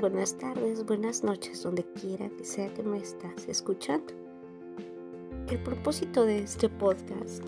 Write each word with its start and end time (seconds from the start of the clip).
buenas 0.00 0.36
tardes, 0.38 0.84
buenas 0.84 1.22
noches, 1.22 1.62
donde 1.62 1.84
quiera 1.84 2.28
que 2.30 2.44
sea 2.44 2.74
que 2.74 2.82
me 2.82 2.98
estás 2.98 3.46
escuchando. 3.46 4.12
El 5.48 5.62
propósito 5.62 6.24
de 6.24 6.40
este 6.40 6.68
podcast 6.68 7.44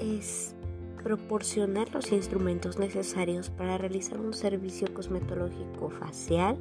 es 0.00 0.54
proporcionar 1.02 1.92
los 1.92 2.10
instrumentos 2.10 2.78
necesarios 2.78 3.50
para 3.50 3.76
realizar 3.76 4.18
un 4.18 4.32
servicio 4.32 4.92
cosmetológico 4.94 5.90
facial 5.90 6.56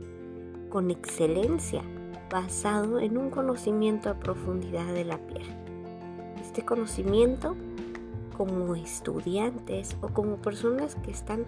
con 0.69 0.91
excelencia, 0.91 1.81
basado 2.29 2.99
en 2.99 3.17
un 3.17 3.29
conocimiento 3.29 4.09
a 4.09 4.19
profundidad 4.19 4.93
de 4.93 5.05
la 5.05 5.25
piel. 5.25 5.47
Este 6.41 6.65
conocimiento, 6.65 7.55
como 8.35 8.75
estudiantes 8.75 9.95
o 10.01 10.09
como 10.09 10.35
personas 10.35 10.95
que 10.95 11.11
están 11.11 11.45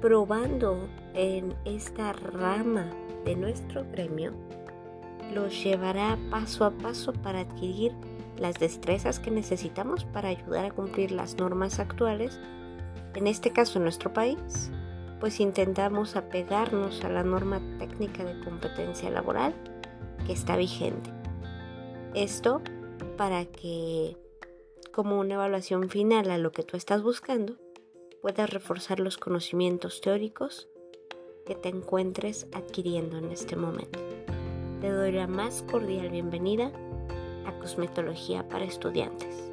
probando 0.00 0.88
en 1.14 1.54
esta 1.64 2.12
rama 2.12 2.90
de 3.24 3.36
nuestro 3.36 3.84
gremio, 3.90 4.32
los 5.34 5.62
llevará 5.62 6.18
paso 6.30 6.64
a 6.64 6.70
paso 6.70 7.12
para 7.12 7.40
adquirir 7.40 7.92
las 8.36 8.58
destrezas 8.58 9.20
que 9.20 9.30
necesitamos 9.30 10.04
para 10.04 10.28
ayudar 10.28 10.64
a 10.64 10.70
cumplir 10.70 11.12
las 11.12 11.36
normas 11.36 11.78
actuales, 11.78 12.40
en 13.14 13.26
este 13.26 13.50
caso 13.50 13.78
en 13.78 13.84
nuestro 13.84 14.12
país, 14.12 14.70
pues 15.20 15.40
intentamos 15.40 16.16
apegarnos 16.16 17.04
a 17.04 17.10
la 17.10 17.22
norma 17.22 17.60
técnica 17.78 18.24
de 18.24 18.40
competencia 18.40 19.10
laboral 19.10 19.54
que 20.26 20.32
está 20.32 20.56
vigente. 20.56 21.10
Esto 22.14 22.62
para 23.16 23.44
que, 23.44 24.16
como 24.92 25.20
una 25.20 25.34
evaluación 25.34 25.90
final 25.90 26.30
a 26.30 26.38
lo 26.38 26.52
que 26.52 26.62
tú 26.62 26.76
estás 26.76 27.02
buscando, 27.02 27.56
puedas 28.22 28.48
reforzar 28.48 29.00
los 29.00 29.18
conocimientos 29.18 30.00
teóricos 30.00 30.68
te 31.54 31.68
encuentres 31.68 32.46
adquiriendo 32.52 33.18
en 33.18 33.30
este 33.30 33.56
momento. 33.56 33.98
Te 34.80 34.90
doy 34.90 35.12
la 35.12 35.26
más 35.26 35.62
cordial 35.70 36.10
bienvenida 36.10 36.70
a 37.46 37.58
Cosmetología 37.58 38.48
para 38.48 38.64
Estudiantes. 38.64 39.50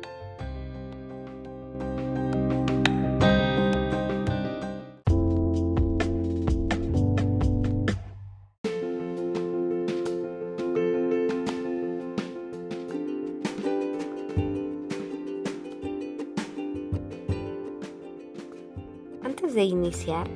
de 19.57 19.63
iniciar 19.63 20.27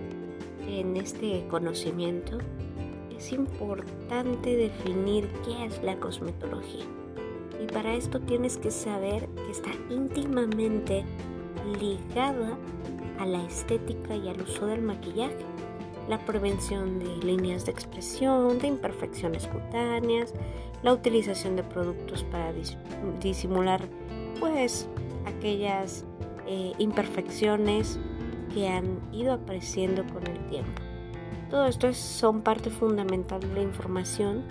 este 1.02 1.46
conocimiento, 1.50 2.38
es 3.16 3.32
importante 3.32 4.56
definir 4.56 5.28
qué 5.46 5.66
es 5.66 5.84
la 5.84 5.98
cosmetología. 5.98 6.86
Y 7.62 7.68
para 7.72 7.94
esto 7.94 8.20
tienes 8.20 8.58
que 8.58 8.72
saber 8.72 9.28
que 9.30 9.52
está 9.52 9.70
íntimamente 9.90 11.04
ligada 11.80 12.58
a 13.20 13.26
la 13.26 13.44
estética 13.46 14.16
y 14.16 14.28
al 14.30 14.42
uso 14.42 14.66
del 14.66 14.82
maquillaje, 14.82 15.46
la 16.10 16.18
prevención 16.26 17.00
de 17.00 17.18
líneas 17.18 17.66
de 17.66 17.72
expresión, 17.72 18.58
de 18.58 18.68
imperfecciones 18.68 19.48
cutáneas, 19.48 20.34
la 20.82 20.94
utilización 20.94 21.56
de 21.56 21.64
productos 21.64 22.24
para 22.24 22.52
disimular 23.22 23.82
pues 24.40 24.88
aquellas 25.26 26.06
eh, 26.48 26.74
imperfecciones 26.80 28.00
que 28.54 28.68
han 28.68 29.00
ido 29.14 29.34
apareciendo 29.34 30.04
con 30.12 30.26
el 30.28 30.40
tiempo. 30.50 30.82
Todo 31.52 31.66
esto 31.66 31.94
son 31.94 32.42
parte 32.42 32.70
fundamental 32.70 33.42
de 33.42 33.54
la 33.54 33.62
información 33.62 34.46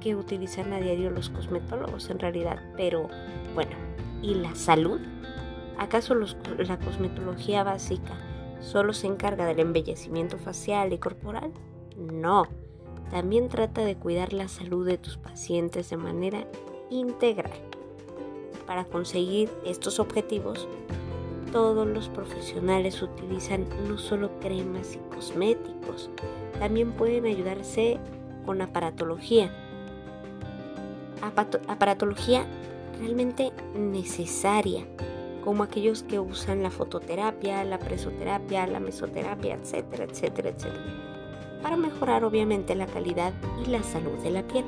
que 0.00 0.16
utilizan 0.16 0.72
a 0.72 0.80
diario 0.80 1.08
los 1.10 1.30
cosmetólogos 1.30 2.10
en 2.10 2.18
realidad. 2.18 2.60
Pero 2.76 3.08
bueno, 3.54 3.70
¿y 4.22 4.34
la 4.34 4.56
salud? 4.56 5.00
¿Acaso 5.78 6.16
la 6.16 6.78
cosmetología 6.80 7.62
básica 7.62 8.18
solo 8.60 8.92
se 8.92 9.06
encarga 9.06 9.46
del 9.46 9.60
embellecimiento 9.60 10.36
facial 10.36 10.92
y 10.92 10.98
corporal? 10.98 11.52
No, 11.96 12.48
también 13.12 13.48
trata 13.48 13.82
de 13.82 13.94
cuidar 13.94 14.32
la 14.32 14.48
salud 14.48 14.84
de 14.84 14.98
tus 14.98 15.18
pacientes 15.18 15.90
de 15.90 15.96
manera 15.96 16.48
integral. 16.90 17.52
Para 18.66 18.84
conseguir 18.84 19.48
estos 19.64 20.00
objetivos, 20.00 20.66
todos 21.52 21.86
los 21.86 22.08
profesionales 22.08 23.00
utilizan 23.02 23.66
no 23.86 23.98
solo 23.98 24.30
cremas 24.40 24.96
y 24.96 25.14
cosméticos, 25.14 26.10
también 26.58 26.92
pueden 26.92 27.26
ayudarse 27.26 28.00
con 28.44 28.60
aparatología. 28.60 29.52
aparatología 31.68 32.44
realmente 32.98 33.52
necesaria, 33.76 34.84
como 35.44 35.62
aquellos 35.62 36.02
que 36.02 36.18
usan 36.18 36.62
la 36.62 36.70
fototerapia, 36.70 37.62
la 37.64 37.78
presoterapia, 37.78 38.66
la 38.66 38.80
mesoterapia, 38.80 39.54
etcétera, 39.54 40.04
etcétera, 40.04 40.50
etcétera, 40.50 40.84
para 41.62 41.76
mejorar 41.76 42.24
obviamente 42.24 42.74
la 42.74 42.86
calidad 42.86 43.32
y 43.64 43.70
la 43.70 43.82
salud 43.82 44.18
de 44.22 44.30
la 44.30 44.42
piel. 44.42 44.64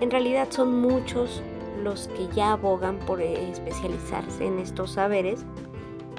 En 0.00 0.10
realidad 0.10 0.48
son 0.50 0.80
muchos 0.80 1.42
los 1.82 2.08
que 2.08 2.28
ya 2.34 2.52
abogan 2.52 2.98
por 3.00 3.20
especializarse 3.20 4.46
en 4.46 4.58
estos 4.58 4.92
saberes 4.92 5.44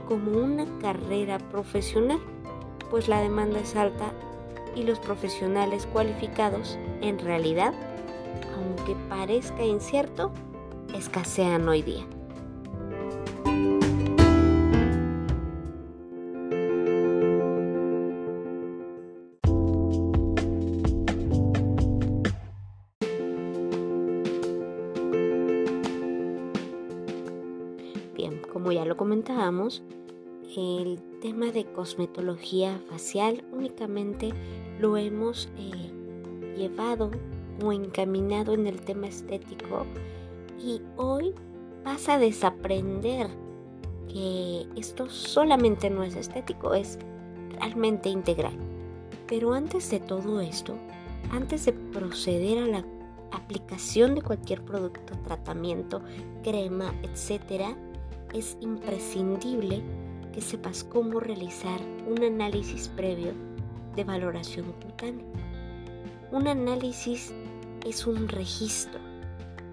como 0.08 0.32
una 0.32 0.66
carrera 0.80 1.38
profesional, 1.38 2.20
pues 2.90 3.08
la 3.08 3.22
demanda 3.22 3.60
es 3.60 3.76
alta 3.76 4.14
y 4.76 4.84
los 4.84 5.00
profesionales 5.00 5.86
cualificados 5.92 6.80
en 7.02 7.20
realidad, 7.20 7.74
aunque 8.56 8.96
parezca 9.10 9.64
incierto, 9.64 10.32
escasean 10.94 11.68
hoy 11.68 11.82
día. 11.82 12.06
Bien, 28.16 28.42
como 28.52 28.72
ya 28.72 28.86
lo 28.86 28.96
comentábamos, 28.96 29.84
el 30.58 31.00
tema 31.22 31.52
de 31.52 31.66
cosmetología 31.66 32.82
facial 32.90 33.46
únicamente 33.52 34.34
lo 34.80 34.98
hemos 34.98 35.50
eh, 35.56 35.92
llevado 36.58 37.12
o 37.64 37.72
encaminado 37.72 38.56
en 38.56 38.66
el 38.66 38.82
tema 38.82 39.08
estético 39.08 39.86
y 40.60 40.82
hoy 40.96 41.36
vas 41.86 42.10
a 42.10 42.18
desaprender 42.18 43.28
que 44.12 44.66
esto 44.76 45.10
solamente 45.10 45.92
no 45.92 46.02
es 46.02 46.16
estético, 46.16 46.74
es 46.74 46.98
realmente 47.52 48.10
integral. 48.10 48.54
Pero 49.28 49.54
antes 49.54 49.90
de 49.92 50.00
todo 50.00 50.42
esto, 50.42 50.74
antes 51.32 51.66
de 51.66 51.74
proceder 51.74 52.64
a 52.64 52.68
la 52.68 52.86
aplicación 53.32 54.16
de 54.16 54.24
cualquier 54.24 54.64
producto, 54.64 55.14
tratamiento, 55.24 56.02
crema, 56.42 56.94
etc., 57.04 57.76
es 58.34 58.58
imprescindible 58.60 59.84
que 60.38 60.42
sepas 60.44 60.84
cómo 60.84 61.20
realizar 61.20 61.82
un 62.08 62.24
análisis 62.24 62.90
previo 62.90 63.34
de 63.96 64.04
valoración 64.04 64.72
cutánea. 64.74 65.26
Un 66.32 66.48
análisis 66.48 67.34
es 67.84 68.06
un 68.06 68.28
registro, 68.28 69.00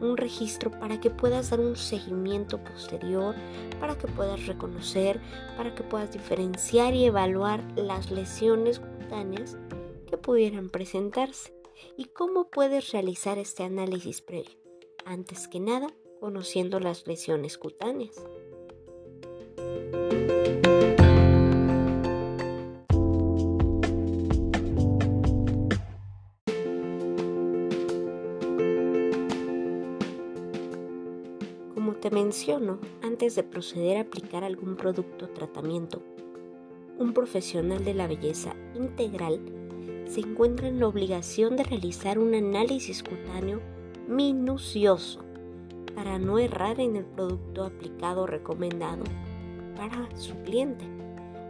un 0.01 0.17
registro 0.17 0.71
para 0.71 0.99
que 1.03 1.11
puedas 1.11 1.51
dar 1.51 1.61
un 1.61 1.77
seguimiento 1.77 2.65
posterior, 2.65 3.35
para 3.79 3.99
que 3.99 4.07
puedas 4.07 4.47
reconocer, 4.47 5.21
para 5.59 5.75
que 5.75 5.83
puedas 5.83 6.15
diferenciar 6.15 6.95
y 6.95 7.05
evaluar 7.05 7.63
las 7.77 8.11
lesiones 8.11 8.81
cutáneas 8.81 9.59
que 10.09 10.17
pudieran 10.17 10.71
presentarse. 10.71 11.53
¿Y 11.99 12.07
cómo 12.07 12.49
puedes 12.49 12.91
realizar 12.91 13.37
este 13.37 13.65
análisis 13.65 14.23
previo? 14.23 14.57
Antes 15.05 15.47
que 15.47 15.61
nada, 15.61 15.89
conociendo 16.21 16.81
las 16.81 17.07
lesiones 17.07 17.59
cutáneas. 17.59 18.17
Menciono, 32.25 32.79
antes 33.03 33.35
de 33.35 33.43
proceder 33.43 33.99
a 33.99 34.01
aplicar 34.01 34.45
algún 34.45 34.77
producto 34.77 35.27
o 35.27 35.29
tratamiento, 35.29 36.01
un 36.99 37.13
profesional 37.13 37.85
de 37.85 37.93
la 37.93 38.07
belleza 38.07 38.55
integral 38.75 39.41
se 40.07 40.21
encuentra 40.21 40.69
en 40.69 40.81
la 40.81 40.89
obligación 40.89 41.55
de 41.55 41.65
realizar 41.65 42.19
un 42.19 42.35
análisis 42.35 43.03
cutáneo 43.03 43.61
minucioso 44.09 45.21
para 45.95 46.19
no 46.19 46.39
errar 46.39 46.81
en 46.81 46.97
el 46.97 47.05
producto 47.05 47.63
aplicado 47.63 48.23
o 48.23 48.27
recomendado 48.27 49.05
para 49.77 50.09
su 50.17 50.35
cliente. 50.45 50.87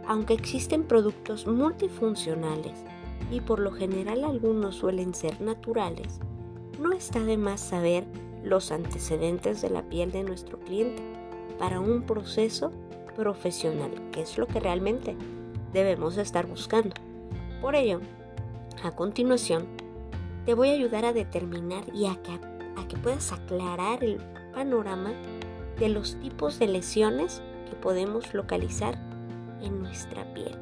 Aunque 0.07 0.33
existen 0.33 0.83
productos 0.83 1.47
multifuncionales 1.47 2.83
y 3.31 3.39
por 3.39 3.59
lo 3.59 3.71
general 3.71 4.25
algunos 4.25 4.75
suelen 4.75 5.15
ser 5.15 5.39
naturales, 5.39 6.19
no 6.81 6.91
está 6.91 7.23
de 7.23 7.37
más 7.37 7.61
saber 7.61 8.05
los 8.45 8.71
antecedentes 8.71 9.61
de 9.61 9.69
la 9.69 9.81
piel 9.81 10.11
de 10.11 10.23
nuestro 10.23 10.59
cliente 10.59 11.01
para 11.57 11.79
un 11.79 12.03
proceso 12.03 12.71
profesional, 13.15 13.91
que 14.11 14.21
es 14.21 14.37
lo 14.37 14.47
que 14.47 14.59
realmente 14.59 15.17
debemos 15.73 16.17
estar 16.17 16.45
buscando. 16.45 16.95
Por 17.61 17.75
ello, 17.75 17.99
a 18.83 18.91
continuación, 18.91 19.65
te 20.45 20.53
voy 20.53 20.69
a 20.69 20.73
ayudar 20.73 21.05
a 21.05 21.13
determinar 21.13 21.83
y 21.93 22.05
a 22.05 22.21
que, 22.21 22.33
a 22.33 22.87
que 22.87 22.97
puedas 22.97 23.31
aclarar 23.31 24.03
el 24.03 24.17
panorama 24.53 25.13
de 25.79 25.89
los 25.89 26.19
tipos 26.19 26.59
de 26.59 26.67
lesiones 26.67 27.41
que 27.69 27.75
podemos 27.75 28.33
localizar 28.33 28.95
en 29.61 29.81
nuestra 29.81 30.31
piel, 30.33 30.55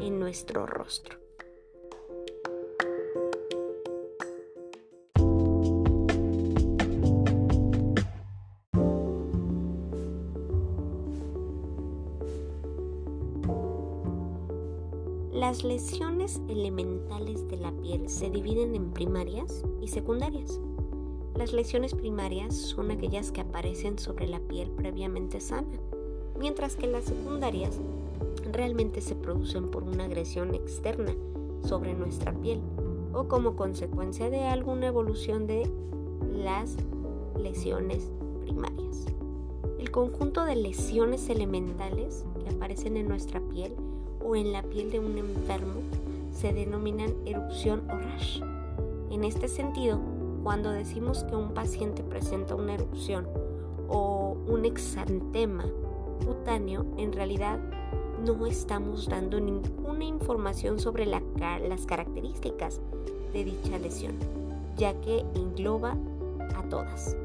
en 0.00 0.20
nuestro 0.20 0.66
rostro. 0.66 1.21
Las 15.62 15.74
lesiones 15.74 16.40
elementales 16.48 17.46
de 17.46 17.56
la 17.56 17.70
piel 17.70 18.08
se 18.08 18.30
dividen 18.30 18.74
en 18.74 18.90
primarias 18.90 19.62
y 19.80 19.86
secundarias. 19.86 20.60
Las 21.36 21.52
lesiones 21.52 21.94
primarias 21.94 22.56
son 22.56 22.90
aquellas 22.90 23.30
que 23.30 23.42
aparecen 23.42 23.96
sobre 23.96 24.26
la 24.26 24.40
piel 24.40 24.70
previamente 24.70 25.40
sana, 25.40 25.78
mientras 26.36 26.74
que 26.74 26.88
las 26.88 27.04
secundarias 27.04 27.78
realmente 28.50 29.00
se 29.00 29.14
producen 29.14 29.70
por 29.70 29.84
una 29.84 30.06
agresión 30.06 30.52
externa 30.52 31.14
sobre 31.64 31.94
nuestra 31.94 32.32
piel 32.32 32.60
o 33.12 33.28
como 33.28 33.54
consecuencia 33.54 34.30
de 34.30 34.40
alguna 34.40 34.88
evolución 34.88 35.46
de 35.46 35.70
las 36.34 36.76
lesiones 37.38 38.10
primarias. 38.40 39.06
El 39.78 39.92
conjunto 39.92 40.44
de 40.44 40.56
lesiones 40.56 41.30
elementales 41.30 42.24
que 42.42 42.52
aparecen 42.52 42.96
en 42.96 43.06
nuestra 43.06 43.40
piel 43.42 43.76
en 44.34 44.52
la 44.52 44.62
piel 44.62 44.90
de 44.90 44.98
un 44.98 45.18
enfermo 45.18 45.80
se 46.32 46.52
denominan 46.52 47.14
erupción 47.26 47.82
o 47.90 47.98
rash. 47.98 48.40
En 49.10 49.24
este 49.24 49.48
sentido, 49.48 50.00
cuando 50.42 50.70
decimos 50.70 51.24
que 51.24 51.36
un 51.36 51.52
paciente 51.54 52.02
presenta 52.02 52.54
una 52.54 52.74
erupción 52.74 53.26
o 53.88 54.36
un 54.48 54.64
exantema 54.64 55.64
cutáneo, 56.26 56.86
en 56.96 57.12
realidad 57.12 57.58
no 58.24 58.46
estamos 58.46 59.08
dando 59.08 59.40
ninguna 59.40 60.04
información 60.04 60.78
sobre 60.78 61.06
las 61.06 61.86
características 61.86 62.80
de 63.32 63.44
dicha 63.44 63.78
lesión, 63.78 64.14
ya 64.76 64.98
que 65.00 65.24
engloba 65.34 65.96
a 66.56 66.62
todas. 66.68 67.16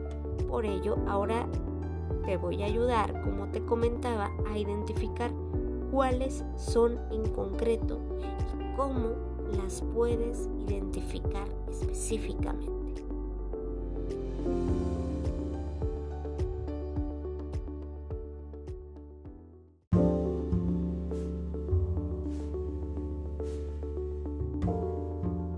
Por 0.48 0.66
ello, 0.66 0.98
ahora 1.08 1.48
te 2.26 2.38
voy 2.38 2.64
a 2.64 2.66
ayudar, 2.66 3.22
como 3.22 3.48
te 3.48 3.62
comentaba, 3.62 4.32
a 4.52 4.58
identificar 4.58 5.32
cuáles 5.92 6.44
son 6.56 7.00
en 7.12 7.26
concreto 7.32 8.00
y 8.60 8.76
cómo 8.76 9.10
las 9.58 9.82
puedes 9.94 10.50
identificar 10.68 11.48
específicamente. 11.70 12.78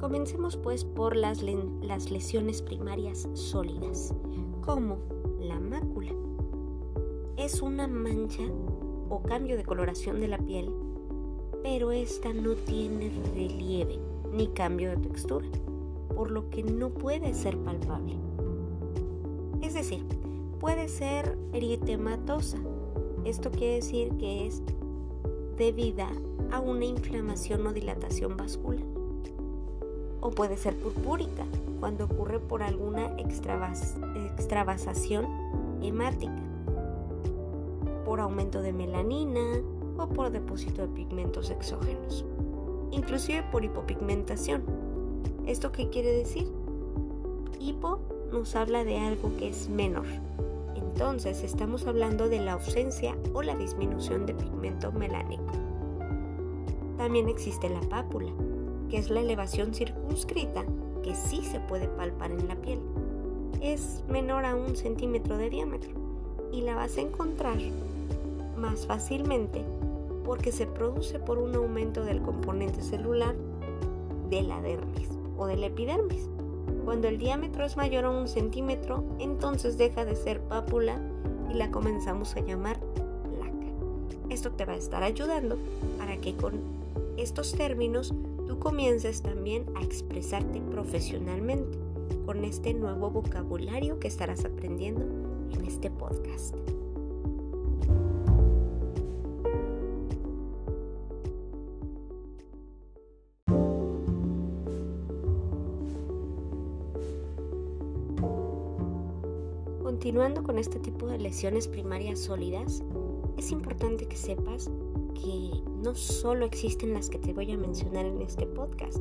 Comencemos 0.09 0.57
pues 0.57 0.83
por 0.83 1.15
las, 1.15 1.43
lesiones 1.43 2.61
primarias 2.61 3.29
sólidas, 3.33 4.13
como 4.65 4.97
la 5.39 5.59
mácula. 5.59 6.11
Es 7.37 7.61
una 7.61 7.87
mancha 7.87 8.43
o 9.09 9.23
cambio 9.23 9.57
de 9.57 9.63
coloración 9.63 10.19
de 10.19 10.27
la 10.27 10.37
piel, 10.37 10.71
pero 11.63 11.91
esta 11.91 12.31
no 12.33 12.53
tiene 12.53 13.11
relieve 13.33 13.97
ni 14.31 14.47
cambio 14.47 14.91
de 14.91 14.97
textura, 14.97 15.47
por 16.15 16.31
lo 16.31 16.49
que 16.49 16.63
no 16.63 16.89
puede 16.89 17.33
ser 17.33 17.57
palpable. 17.57 18.15
Es 19.61 19.73
decir, 19.73 20.05
puede 20.59 20.87
ser 20.87 21.37
eritematosa. 21.53 22.57
Esto 23.25 23.51
quiere 23.51 23.75
decir 23.75 24.11
que 24.17 24.47
es 24.47 24.61
debida 25.57 26.09
a 26.51 26.59
una 26.59 26.85
inflamación 26.85 27.67
o 27.67 27.73
dilatación 27.73 28.37
vascular. 28.37 28.85
O 30.21 30.31
puede 30.31 30.57
ser 30.57 30.75
purpúrica, 30.75 31.45
cuando 31.79 32.05
ocurre 32.05 32.39
por 32.39 32.61
alguna 32.61 33.15
extravasación 33.17 35.25
hemática 35.81 36.48
por 38.09 38.21
aumento 38.21 38.63
de 38.63 38.73
melanina 38.73 39.61
o 39.99 40.09
por 40.09 40.31
depósito 40.31 40.81
de 40.81 40.87
pigmentos 40.87 41.51
exógenos, 41.51 42.25
inclusive 42.89 43.43
por 43.51 43.63
hipopigmentación. 43.63 44.63
¿Esto 45.45 45.71
qué 45.71 45.89
quiere 45.89 46.11
decir? 46.11 46.47
Hipo 47.59 47.99
nos 48.31 48.55
habla 48.55 48.83
de 48.83 48.97
algo 48.97 49.37
que 49.37 49.49
es 49.49 49.69
menor. 49.69 50.07
Entonces 50.73 51.43
estamos 51.43 51.85
hablando 51.85 52.29
de 52.29 52.39
la 52.39 52.53
ausencia 52.53 53.15
o 53.35 53.43
la 53.43 53.55
disminución 53.55 54.25
de 54.25 54.33
pigmento 54.33 54.91
melánico. 54.91 55.53
También 56.97 57.29
existe 57.29 57.69
la 57.69 57.81
pápula, 57.81 58.31
que 58.89 58.97
es 58.97 59.11
la 59.11 59.19
elevación 59.19 59.71
circunscrita 59.71 60.65
que 61.03 61.13
sí 61.13 61.43
se 61.43 61.59
puede 61.59 61.87
palpar 61.87 62.31
en 62.31 62.47
la 62.47 62.55
piel. 62.55 62.79
Es 63.61 64.03
menor 64.09 64.45
a 64.45 64.55
un 64.55 64.75
centímetro 64.75 65.37
de 65.37 65.51
diámetro 65.51 65.91
y 66.51 66.61
la 66.61 66.73
vas 66.73 66.97
a 66.97 67.01
encontrar 67.01 67.59
más 68.59 68.85
fácilmente 68.85 69.63
porque 70.23 70.51
se 70.51 70.67
produce 70.67 71.17
por 71.17 71.39
un 71.39 71.55
aumento 71.55 72.03
del 72.03 72.21
componente 72.21 72.81
celular 72.81 73.35
de 74.29 74.43
la 74.43 74.61
dermis 74.61 75.09
o 75.37 75.47
del 75.47 75.63
epidermis. 75.63 76.29
Cuando 76.85 77.07
el 77.07 77.17
diámetro 77.17 77.65
es 77.65 77.77
mayor 77.77 78.05
a 78.05 78.11
un 78.11 78.27
centímetro, 78.27 79.03
entonces 79.19 79.77
deja 79.77 80.05
de 80.05 80.15
ser 80.15 80.41
pápula 80.41 80.99
y 81.49 81.55
la 81.55 81.71
comenzamos 81.71 82.35
a 82.35 82.41
llamar 82.41 82.79
placa. 82.79 83.67
Esto 84.29 84.51
te 84.51 84.65
va 84.65 84.73
a 84.73 84.77
estar 84.77 85.01
ayudando 85.01 85.57
para 85.97 86.17
que 86.17 86.35
con 86.35 86.59
estos 87.17 87.53
términos 87.53 88.13
tú 88.47 88.59
comiences 88.59 89.21
también 89.21 89.65
a 89.75 89.83
expresarte 89.83 90.61
profesionalmente 90.61 91.77
con 92.25 92.45
este 92.45 92.73
nuevo 92.73 93.09
vocabulario 93.09 93.99
que 93.99 94.07
estarás 94.07 94.45
aprendiendo 94.45 95.01
en 95.51 95.65
este 95.65 95.89
podcast. 95.89 96.55
Continuando 109.99 110.43
con 110.43 110.57
este 110.57 110.79
tipo 110.79 111.07
de 111.07 111.19
lesiones 111.19 111.67
primarias 111.67 112.19
sólidas, 112.19 112.81
es 113.35 113.51
importante 113.51 114.07
que 114.07 114.15
sepas 114.15 114.71
que 115.13 115.51
no 115.83 115.93
solo 115.93 116.45
existen 116.45 116.93
las 116.93 117.09
que 117.09 117.19
te 117.19 117.33
voy 117.33 117.51
a 117.51 117.57
mencionar 117.57 118.05
en 118.05 118.21
este 118.21 118.47
podcast, 118.47 118.99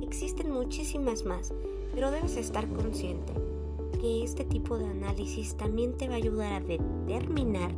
existen 0.00 0.50
muchísimas 0.50 1.26
más, 1.26 1.52
pero 1.94 2.10
debes 2.10 2.38
estar 2.38 2.66
consciente 2.72 3.34
que 4.00 4.24
este 4.24 4.46
tipo 4.46 4.78
de 4.78 4.86
análisis 4.86 5.58
también 5.58 5.92
te 5.98 6.08
va 6.08 6.14
a 6.14 6.16
ayudar 6.16 6.54
a 6.54 6.60
determinar 6.60 7.74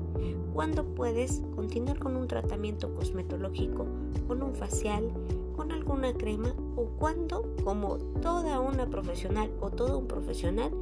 cuándo 0.55 0.85
puedes 0.85 1.43
continuar 1.57 1.99
con 1.99 2.17
un 2.17 2.29
tratamiento 2.29 2.95
cosmetológico, 2.95 3.87
con 4.29 4.41
un 4.41 4.55
facial, 4.55 5.11
con 5.57 5.73
alguna 5.73 6.13
crema 6.15 6.55
o 6.77 6.87
cuando, 6.99 7.55
como 7.65 7.99
toda 8.21 8.61
una 8.61 8.89
profesional 8.89 9.51
o 9.61 9.71
todo 9.71 9.99
un 9.99 10.07
profesional, 10.07 10.73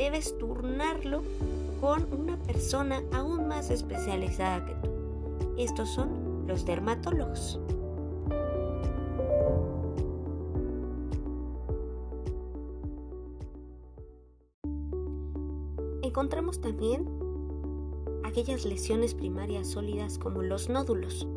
debes 0.00 0.38
turnarlo 0.38 1.22
con 1.78 2.06
una 2.18 2.38
persona 2.38 3.02
aún 3.12 3.48
más 3.48 3.68
especializada 3.70 4.64
que 4.64 4.74
tú. 4.76 4.90
Estos 5.58 5.90
son 5.90 6.46
los 6.46 6.64
dermatólogos. 6.64 7.60
Encontramos 16.02 16.62
también 16.62 17.06
aquellas 18.24 18.64
lesiones 18.64 19.12
primarias 19.12 19.68
sólidas 19.68 20.18
como 20.18 20.40
los 20.40 20.70
nódulos. 20.70 21.28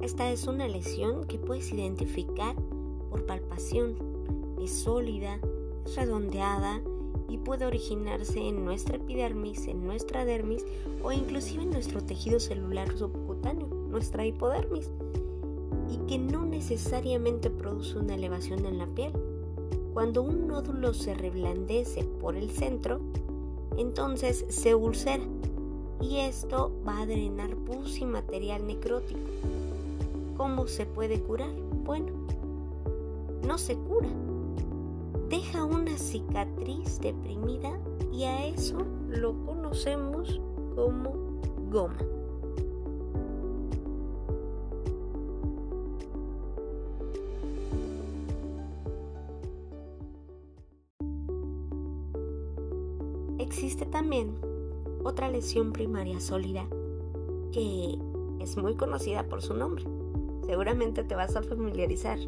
Esta 0.00 0.30
es 0.30 0.46
una 0.46 0.68
lesión 0.68 1.24
que 1.26 1.40
puedes 1.40 1.72
identificar 1.72 2.54
por 3.10 3.26
palpación. 3.26 3.96
Es 4.60 4.70
sólida, 4.70 5.40
es 5.84 5.96
redondeada 5.96 6.80
y 7.32 7.38
puede 7.38 7.64
originarse 7.64 8.46
en 8.46 8.62
nuestra 8.62 8.96
epidermis, 8.96 9.66
en 9.66 9.86
nuestra 9.86 10.26
dermis 10.26 10.66
o 11.02 11.12
inclusive 11.12 11.62
en 11.62 11.70
nuestro 11.70 12.02
tejido 12.02 12.38
celular 12.38 12.94
subcutáneo, 12.96 13.68
nuestra 13.88 14.26
hipodermis. 14.26 14.90
y 15.90 15.96
que 16.06 16.18
no 16.18 16.46
necesariamente 16.46 17.50
produce 17.50 17.98
una 17.98 18.14
elevación 18.14 18.64
en 18.64 18.78
la 18.78 18.86
piel. 18.86 19.12
Cuando 19.92 20.22
un 20.22 20.46
nódulo 20.46 20.94
se 20.94 21.12
reblandece 21.12 22.04
por 22.04 22.36
el 22.36 22.50
centro, 22.50 23.00
entonces 23.76 24.46
se 24.48 24.74
ulcera 24.74 25.24
y 26.00 26.18
esto 26.18 26.72
va 26.86 27.00
a 27.00 27.06
drenar 27.06 27.56
pus 27.56 27.98
y 27.98 28.06
material 28.06 28.66
necrótico. 28.66 29.20
¿Cómo 30.36 30.66
se 30.66 30.86
puede 30.86 31.20
curar? 31.20 31.52
Bueno, 31.84 32.12
no 33.46 33.58
se 33.58 33.74
cura. 33.74 34.08
Deja 35.32 35.64
una 35.64 35.96
cicatriz 35.96 37.00
deprimida 37.00 37.80
y 38.12 38.24
a 38.24 38.48
eso 38.48 38.76
lo 39.08 39.32
conocemos 39.46 40.38
como 40.74 41.40
goma. 41.70 41.96
Existe 53.38 53.86
también 53.86 54.34
otra 55.02 55.30
lesión 55.30 55.72
primaria 55.72 56.20
sólida 56.20 56.68
que 57.52 57.98
es 58.38 58.58
muy 58.58 58.74
conocida 58.74 59.26
por 59.30 59.40
su 59.40 59.54
nombre. 59.54 59.84
Seguramente 60.44 61.04
te 61.04 61.14
vas 61.14 61.34
a 61.36 61.42
familiarizar. 61.42 62.18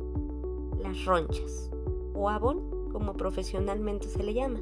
Las 0.80 1.04
ronchas 1.04 1.70
o 2.14 2.30
abón, 2.30 2.73
como 2.94 3.12
profesionalmente 3.12 4.08
se 4.08 4.22
le 4.22 4.32
llama. 4.32 4.60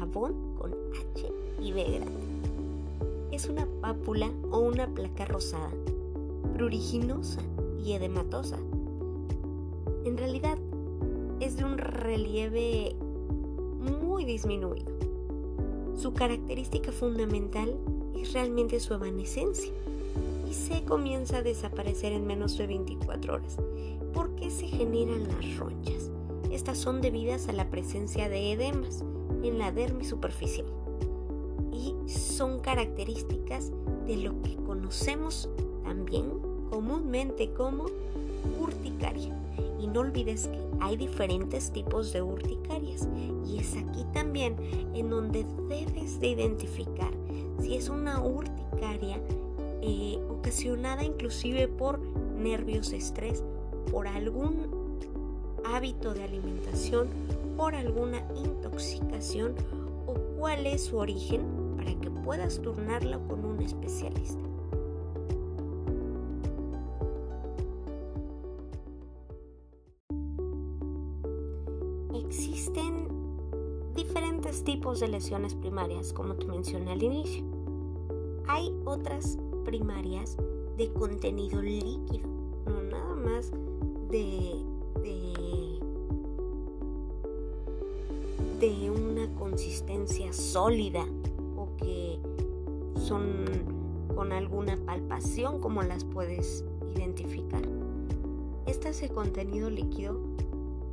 Abón 0.00 0.54
con 0.56 0.70
H 0.70 1.32
y 1.60 1.72
B. 1.72 2.00
Es 3.32 3.48
una 3.48 3.66
pápula 3.80 4.30
o 4.52 4.60
una 4.60 4.86
placa 4.86 5.24
rosada, 5.24 5.72
pruriginosa 6.54 7.40
y 7.84 7.94
edematosa. 7.94 8.58
En 10.04 10.16
realidad 10.16 10.58
es 11.40 11.56
de 11.56 11.64
un 11.64 11.76
relieve 11.76 12.94
muy 13.80 14.24
disminuido 14.24 15.00
su 16.00 16.14
característica 16.14 16.92
fundamental 16.92 17.76
es 18.16 18.32
realmente 18.32 18.80
su 18.80 18.94
evanescencia 18.94 19.70
y 20.48 20.54
se 20.54 20.82
comienza 20.84 21.38
a 21.38 21.42
desaparecer 21.42 22.14
en 22.14 22.26
menos 22.26 22.56
de 22.56 22.66
24 22.66 23.34
horas. 23.34 23.58
¿Por 24.14 24.34
qué 24.34 24.50
se 24.50 24.66
generan 24.66 25.28
las 25.28 25.58
ronchas? 25.58 26.09
Estas 26.50 26.78
son 26.78 27.00
debidas 27.00 27.48
a 27.48 27.52
la 27.52 27.70
presencia 27.70 28.28
de 28.28 28.52
edemas 28.52 29.04
en 29.42 29.58
la 29.58 29.70
dermis 29.70 30.08
superficial 30.08 30.66
y 31.72 31.94
son 32.08 32.60
características 32.60 33.70
de 34.06 34.16
lo 34.16 34.42
que 34.42 34.56
conocemos 34.56 35.48
también 35.84 36.26
comúnmente 36.70 37.52
como 37.52 37.86
urticaria. 38.60 39.36
Y 39.80 39.86
no 39.86 40.00
olvides 40.00 40.48
que 40.48 40.58
hay 40.80 40.96
diferentes 40.96 41.70
tipos 41.72 42.12
de 42.12 42.22
urticarias 42.22 43.08
y 43.46 43.58
es 43.58 43.76
aquí 43.76 44.04
también 44.12 44.56
en 44.94 45.08
donde 45.08 45.46
debes 45.68 46.20
de 46.20 46.28
identificar 46.28 47.12
si 47.60 47.76
es 47.76 47.88
una 47.88 48.22
urticaria 48.22 49.20
eh, 49.82 50.18
ocasionada 50.28 51.04
inclusive 51.04 51.68
por 51.68 52.00
nervios 52.00 52.92
estrés, 52.92 53.42
por 53.90 54.06
algún 54.06 54.79
hábito 55.64 56.14
de 56.14 56.24
alimentación, 56.24 57.08
por 57.56 57.74
alguna 57.74 58.22
intoxicación 58.36 59.54
o 60.06 60.14
cuál 60.38 60.66
es 60.66 60.84
su 60.84 60.96
origen 60.96 61.42
para 61.76 61.94
que 62.00 62.10
puedas 62.10 62.62
turnarla 62.62 63.18
con 63.28 63.44
un 63.44 63.60
especialista. 63.60 64.40
Existen 72.14 73.08
diferentes 73.94 74.64
tipos 74.64 75.00
de 75.00 75.08
lesiones 75.08 75.54
primarias, 75.54 76.12
como 76.12 76.36
te 76.36 76.46
mencioné 76.46 76.92
al 76.92 77.02
inicio. 77.02 77.44
Hay 78.46 78.74
otras 78.86 79.38
primarias 79.64 80.36
de 80.78 80.90
contenido 80.92 81.60
líquido, 81.60 82.26
no 82.66 82.82
nada 82.82 83.14
más 83.16 83.52
de, 84.10 84.69
de 88.60 88.90
una 88.90 89.26
consistencia 89.36 90.34
sólida 90.34 91.06
o 91.56 91.74
que 91.78 92.18
son 93.00 93.24
con 94.14 94.32
alguna 94.32 94.76
palpación 94.76 95.60
como 95.60 95.82
las 95.82 96.04
puedes 96.04 96.62
identificar. 96.94 97.62
Estas 98.66 99.00
de 99.00 99.08
contenido 99.08 99.70
líquido 99.70 100.20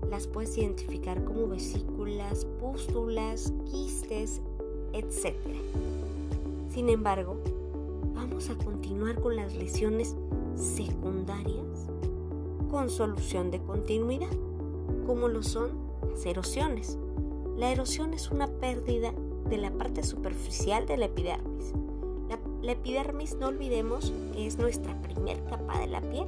las 0.09 0.27
puedes 0.27 0.57
identificar 0.57 1.21
como 1.25 1.47
vesículas, 1.47 2.45
pústulas, 2.61 3.51
quistes, 3.69 4.41
etc. 4.93 5.35
Sin 6.69 6.87
embargo, 6.87 7.37
vamos 8.15 8.49
a 8.49 8.55
continuar 8.55 9.19
con 9.19 9.35
las 9.35 9.53
lesiones 9.55 10.15
secundarias 10.55 11.89
con 12.71 12.89
solución 12.89 13.51
de 13.51 13.61
continuidad, 13.61 14.31
como 15.05 15.27
lo 15.27 15.43
son 15.43 15.69
las 16.09 16.25
erosiones. 16.25 16.97
La 17.57 17.71
erosión 17.71 18.13
es 18.13 18.29
una 18.29 18.45
pérdida 18.45 19.11
de 19.49 19.57
la 19.57 19.71
parte 19.71 20.03
superficial 20.03 20.85
de 20.85 20.95
la 20.95 21.05
epidermis. 21.05 21.73
La, 22.61 22.71
epidermis, 22.73 23.35
no 23.39 23.47
olvidemos 23.47 24.13
que 24.33 24.45
es 24.45 24.59
nuestra 24.59 24.93
primer 25.01 25.43
capa 25.45 25.79
de 25.79 25.87
la 25.87 26.01
piel, 26.01 26.27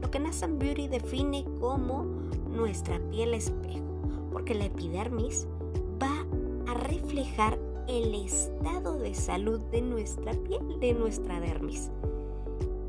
lo 0.00 0.10
que 0.10 0.18
Nathan 0.18 0.58
Beauty 0.58 0.88
define 0.88 1.44
como 1.60 2.04
nuestra 2.50 2.98
piel 3.10 3.34
espejo, 3.34 3.84
porque 4.32 4.54
la 4.54 4.64
epidermis 4.64 5.46
va 6.02 6.24
a 6.66 6.74
reflejar 6.74 7.58
el 7.86 8.14
estado 8.14 8.98
de 8.98 9.14
salud 9.14 9.60
de 9.72 9.82
nuestra 9.82 10.32
piel, 10.32 10.80
de 10.80 10.94
nuestra 10.94 11.38
dermis. 11.38 11.90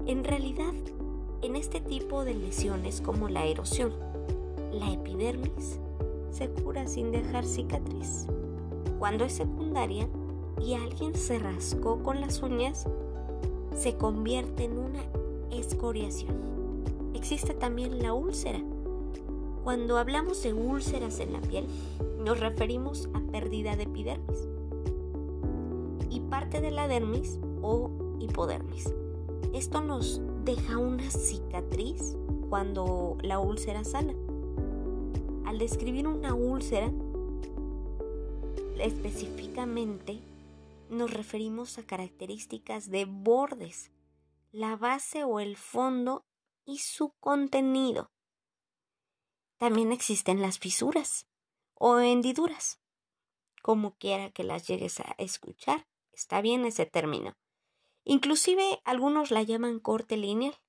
En 0.05 0.23
realidad, 0.23 0.73
en 1.41 1.57
este 1.57 1.81
tipo 1.81 2.23
de 2.23 2.33
lesiones 2.33 3.01
como 3.01 3.27
la 3.27 3.45
erosión, 3.45 3.91
la 4.71 4.89
epidermis 4.93 5.79
se 6.33 6.49
cura 6.49 6.87
sin 6.87 7.11
dejar 7.11 7.45
cicatriz. 7.45 8.27
Cuando 8.99 9.23
es 9.23 9.33
secundaria 9.33 10.09
y 10.59 10.73
alguien 10.73 11.15
se 11.15 11.39
rascó 11.39 12.03
con 12.03 12.19
las 12.19 12.41
uñas, 12.41 12.87
se 13.75 13.95
convierte 13.95 14.65
en 14.65 14.77
una 14.77 15.03
escoriación. 15.51 16.35
Existe 17.13 17.53
también 17.53 18.01
la 18.01 18.13
úlcera, 18.13 18.61
cuando 19.63 19.97
hablamos 19.97 20.43
de 20.43 20.53
úlceras 20.53 21.21
en 21.21 21.31
la 21.31 21.39
piel, 21.39 21.65
nos 22.19 22.41
referimos 22.41 23.07
a 23.13 23.21
pérdida 23.31 23.77
de 23.77 23.83
epidermis 23.83 24.49
y 26.09 26.19
parte 26.19 26.59
de 26.59 26.69
la 26.69 26.89
dermis 26.89 27.39
o 27.61 27.89
hipodermis. 28.19 28.93
Esto 29.53 29.79
nos 29.79 30.21
deja 30.43 30.77
una 30.77 31.09
cicatriz 31.09 32.17
cuando 32.49 33.17
la 33.21 33.39
úlcera 33.39 33.85
sana. 33.85 34.13
Al 35.53 35.59
describir 35.59 36.07
una 36.07 36.33
úlcera, 36.33 36.91
específicamente 38.79 40.19
nos 40.89 41.13
referimos 41.13 41.77
a 41.77 41.85
características 41.85 42.89
de 42.89 43.05
bordes, 43.05 43.91
la 44.51 44.75
base 44.77 45.23
o 45.23 45.39
el 45.39 45.55
fondo 45.55 46.25
y 46.65 46.79
su 46.79 47.11
contenido. 47.19 48.09
También 49.59 49.91
existen 49.91 50.41
las 50.41 50.57
fisuras 50.57 51.27
o 51.75 51.99
hendiduras. 51.99 52.81
Como 53.61 53.95
quiera 53.97 54.31
que 54.31 54.43
las 54.43 54.67
llegues 54.67 55.01
a 55.01 55.13
escuchar, 55.19 55.87
está 56.13 56.41
bien 56.41 56.65
ese 56.65 56.87
término. 56.87 57.37
Inclusive 58.05 58.81
algunos 58.85 59.29
la 59.29 59.43
llaman 59.43 59.79
corte 59.79 60.17
lineal. 60.17 60.59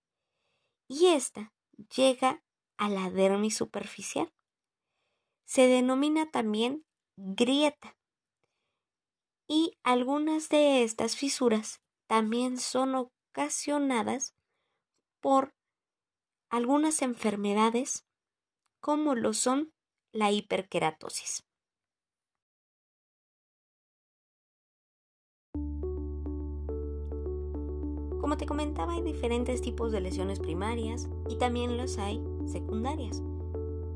Y 0.88 1.06
esta 1.06 1.54
llega 1.96 2.44
a 2.76 2.90
la 2.90 3.08
dermis 3.08 3.56
superficial. 3.56 4.30
Se 5.44 5.66
denomina 5.66 6.30
también 6.30 6.84
grieta. 7.16 7.96
Y 9.46 9.78
algunas 9.82 10.48
de 10.48 10.82
estas 10.84 11.16
fisuras 11.16 11.82
también 12.06 12.58
son 12.58 12.94
ocasionadas 12.94 14.34
por 15.20 15.54
algunas 16.50 17.02
enfermedades 17.02 18.06
como 18.80 19.14
lo 19.14 19.32
son 19.32 19.72
la 20.12 20.30
hiperkeratosis. 20.30 21.44
Como 28.20 28.38
te 28.38 28.46
comentaba, 28.46 28.94
hay 28.94 29.02
diferentes 29.02 29.60
tipos 29.60 29.92
de 29.92 30.00
lesiones 30.00 30.40
primarias 30.40 31.08
y 31.28 31.36
también 31.36 31.76
los 31.76 31.98
hay 31.98 32.22
secundarias. 32.46 33.22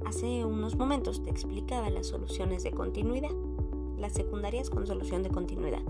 Hace 0.05 0.45
unos 0.45 0.77
momentos 0.77 1.23
te 1.23 1.31
explicaba 1.31 1.91
las 1.91 2.07
soluciones 2.07 2.63
de 2.63 2.71
continuidad, 2.71 3.31
las 3.99 4.13
secundarias 4.13 4.71
con 4.71 4.87
solución 4.87 5.23
de 5.23 5.31
continuidad, 5.31 5.83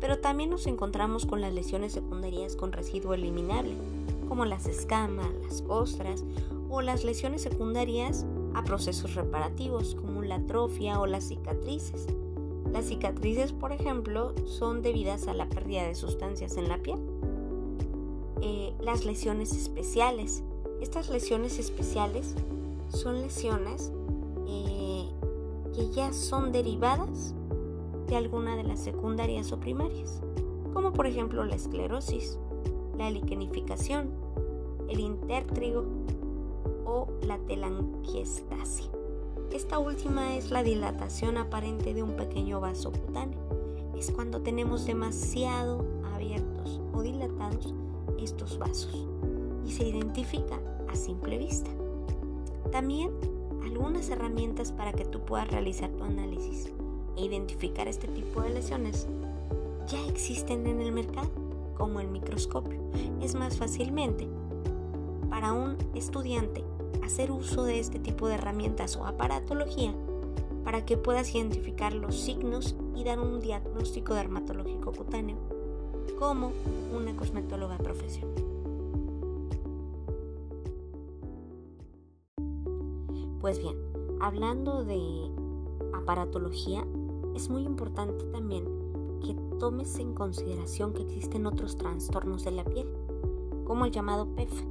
pero 0.00 0.18
también 0.18 0.50
nos 0.50 0.66
encontramos 0.66 1.26
con 1.26 1.40
las 1.40 1.52
lesiones 1.52 1.92
secundarias 1.92 2.56
con 2.56 2.72
residuo 2.72 3.14
eliminable, 3.14 3.74
como 4.28 4.44
las 4.44 4.66
escamas, 4.66 5.30
las 5.42 5.62
costras 5.62 6.24
o 6.68 6.80
las 6.82 7.04
lesiones 7.04 7.42
secundarias 7.42 8.26
a 8.54 8.64
procesos 8.64 9.14
reparativos 9.14 9.94
como 9.94 10.22
la 10.22 10.36
atrofia 10.36 11.00
o 11.00 11.06
las 11.06 11.24
cicatrices. 11.24 12.06
Las 12.72 12.86
cicatrices, 12.86 13.52
por 13.52 13.72
ejemplo, 13.72 14.34
son 14.46 14.82
debidas 14.82 15.28
a 15.28 15.34
la 15.34 15.48
pérdida 15.48 15.86
de 15.86 15.94
sustancias 15.94 16.56
en 16.56 16.68
la 16.68 16.78
piel. 16.78 16.98
Eh, 18.40 18.72
las 18.80 19.04
lesiones 19.04 19.52
especiales. 19.52 20.42
Estas 20.80 21.10
lesiones 21.10 21.58
especiales 21.58 22.34
son 22.92 23.20
lesiones 23.20 23.92
eh, 24.46 25.08
que 25.74 25.90
ya 25.90 26.12
son 26.12 26.52
derivadas 26.52 27.34
de 28.06 28.16
alguna 28.16 28.56
de 28.56 28.64
las 28.64 28.80
secundarias 28.80 29.52
o 29.52 29.60
primarias, 29.60 30.20
como 30.72 30.92
por 30.92 31.06
ejemplo 31.06 31.44
la 31.44 31.54
esclerosis, 31.54 32.38
la 32.98 33.10
liquenificación, 33.10 34.10
el 34.88 35.00
intértrigo 35.00 35.84
o 36.84 37.08
la 37.22 37.38
telangiectasia. 37.38 38.90
Esta 39.50 39.78
última 39.78 40.36
es 40.36 40.50
la 40.50 40.62
dilatación 40.62 41.36
aparente 41.36 41.94
de 41.94 42.02
un 42.02 42.16
pequeño 42.16 42.60
vaso 42.60 42.92
cutáneo. 42.92 43.38
Es 43.96 44.10
cuando 44.10 44.40
tenemos 44.42 44.86
demasiado 44.86 45.84
abiertos 46.14 46.80
o 46.92 47.02
dilatados 47.02 47.74
estos 48.18 48.58
vasos 48.58 49.06
y 49.66 49.72
se 49.72 49.88
identifica 49.88 50.58
a 50.88 50.96
simple 50.96 51.38
vista. 51.38 51.70
También 52.72 53.10
algunas 53.62 54.08
herramientas 54.08 54.72
para 54.72 54.94
que 54.94 55.04
tú 55.04 55.20
puedas 55.20 55.48
realizar 55.48 55.90
tu 55.90 56.04
análisis 56.04 56.72
e 57.18 57.24
identificar 57.24 57.86
este 57.86 58.08
tipo 58.08 58.40
de 58.40 58.48
lesiones 58.48 59.06
ya 59.86 60.04
existen 60.08 60.66
en 60.66 60.80
el 60.80 60.90
mercado, 60.90 61.28
como 61.76 62.00
el 62.00 62.08
microscopio. 62.08 62.80
Es 63.20 63.34
más 63.34 63.58
fácilmente 63.58 64.26
para 65.28 65.52
un 65.52 65.76
estudiante 65.94 66.64
hacer 67.04 67.30
uso 67.30 67.64
de 67.64 67.78
este 67.78 67.98
tipo 67.98 68.26
de 68.26 68.34
herramientas 68.34 68.96
o 68.96 69.06
aparatología 69.06 69.94
para 70.64 70.86
que 70.86 70.96
puedas 70.96 71.34
identificar 71.34 71.92
los 71.92 72.18
signos 72.18 72.74
y 72.96 73.04
dar 73.04 73.18
un 73.18 73.40
diagnóstico 73.40 74.14
dermatológico 74.14 74.92
cutáneo 74.92 75.36
como 76.18 76.52
una 76.94 77.14
cosmetóloga 77.16 77.76
profesional. 77.78 78.51
Pues 83.42 83.58
bien, 83.58 83.76
hablando 84.20 84.84
de 84.84 85.28
aparatología, 85.92 86.86
es 87.34 87.50
muy 87.50 87.64
importante 87.64 88.24
también 88.26 88.64
que 89.20 89.34
tomes 89.58 89.98
en 89.98 90.14
consideración 90.14 90.92
que 90.92 91.02
existen 91.02 91.46
otros 91.46 91.76
trastornos 91.76 92.44
de 92.44 92.52
la 92.52 92.64
piel, 92.64 92.86
como 93.64 93.84
el 93.84 93.90
llamado 93.90 94.28
PEF, 94.36 94.62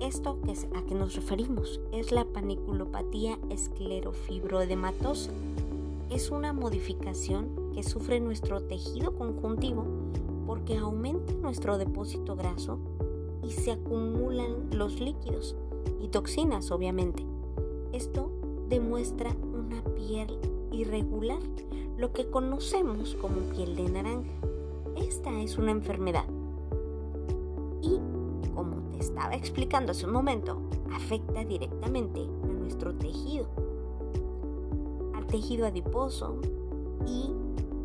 esto 0.00 0.38
a 0.74 0.82
que 0.86 0.94
nos 0.94 1.16
referimos 1.16 1.78
es 1.92 2.12
la 2.12 2.24
paniculopatía 2.24 3.38
esclerofibroedematosa. 3.50 5.30
Es 6.08 6.30
una 6.30 6.54
modificación 6.54 7.72
que 7.74 7.82
sufre 7.82 8.20
nuestro 8.20 8.62
tejido 8.62 9.14
conjuntivo 9.14 9.84
porque 10.46 10.78
aumenta 10.78 11.34
nuestro 11.34 11.76
depósito 11.76 12.36
graso 12.36 12.78
y 13.42 13.52
se 13.52 13.72
acumulan 13.72 14.70
los 14.70 14.98
líquidos 14.98 15.56
y 16.00 16.08
toxinas, 16.08 16.70
obviamente. 16.70 17.35
Esto 17.92 18.30
demuestra 18.68 19.34
una 19.42 19.82
piel 19.94 20.38
irregular, 20.72 21.40
lo 21.96 22.12
que 22.12 22.28
conocemos 22.30 23.14
como 23.14 23.40
piel 23.54 23.76
de 23.76 23.88
naranja. 23.88 24.30
Esta 24.96 25.40
es 25.40 25.58
una 25.58 25.70
enfermedad 25.70 26.26
estaba 29.06 29.34
explicando 29.34 29.92
hace 29.92 30.04
un 30.04 30.12
momento, 30.12 30.60
afecta 30.92 31.44
directamente 31.44 32.20
a 32.20 32.46
nuestro 32.46 32.94
tejido, 32.94 33.46
al 35.14 35.26
tejido 35.26 35.66
adiposo 35.66 36.36
y 37.06 37.30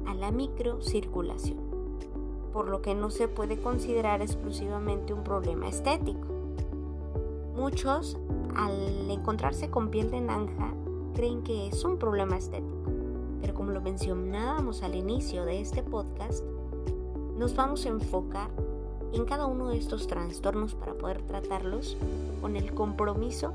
a 0.07 0.13
la 0.13 0.31
microcirculación, 0.31 1.57
por 2.51 2.67
lo 2.67 2.81
que 2.81 2.95
no 2.95 3.11
se 3.11 3.27
puede 3.27 3.57
considerar 3.61 4.21
exclusivamente 4.21 5.13
un 5.13 5.23
problema 5.23 5.69
estético. 5.69 6.27
Muchos, 7.55 8.17
al 8.55 9.09
encontrarse 9.09 9.69
con 9.69 9.89
piel 9.89 10.11
de 10.11 10.21
naranja, 10.21 10.73
creen 11.13 11.41
que 11.43 11.67
es 11.67 11.83
un 11.83 11.97
problema 11.97 12.37
estético, 12.37 12.91
pero 13.41 13.53
como 13.53 13.71
lo 13.71 13.81
mencionábamos 13.81 14.83
al 14.83 14.95
inicio 14.95 15.45
de 15.45 15.61
este 15.61 15.83
podcast, 15.83 16.43
nos 17.37 17.55
vamos 17.55 17.85
a 17.85 17.89
enfocar 17.89 18.49
en 19.13 19.25
cada 19.25 19.45
uno 19.45 19.69
de 19.69 19.77
estos 19.77 20.07
trastornos 20.07 20.75
para 20.75 20.93
poder 20.93 21.21
tratarlos 21.23 21.97
con 22.41 22.55
el 22.55 22.73
compromiso 22.73 23.53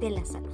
de 0.00 0.10
la 0.10 0.24
salud. 0.24 0.48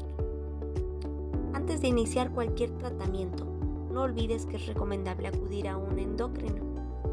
Antes 1.53 1.81
de 1.81 1.89
iniciar 1.89 2.33
cualquier 2.33 2.71
tratamiento, 2.73 3.45
no 3.93 4.03
olvides 4.03 4.47
que 4.47 4.57
es 4.57 4.67
recomendable 4.67 5.29
acudir 5.29 5.69
a 5.69 5.77
un 5.77 5.99
endocrino 5.99 6.63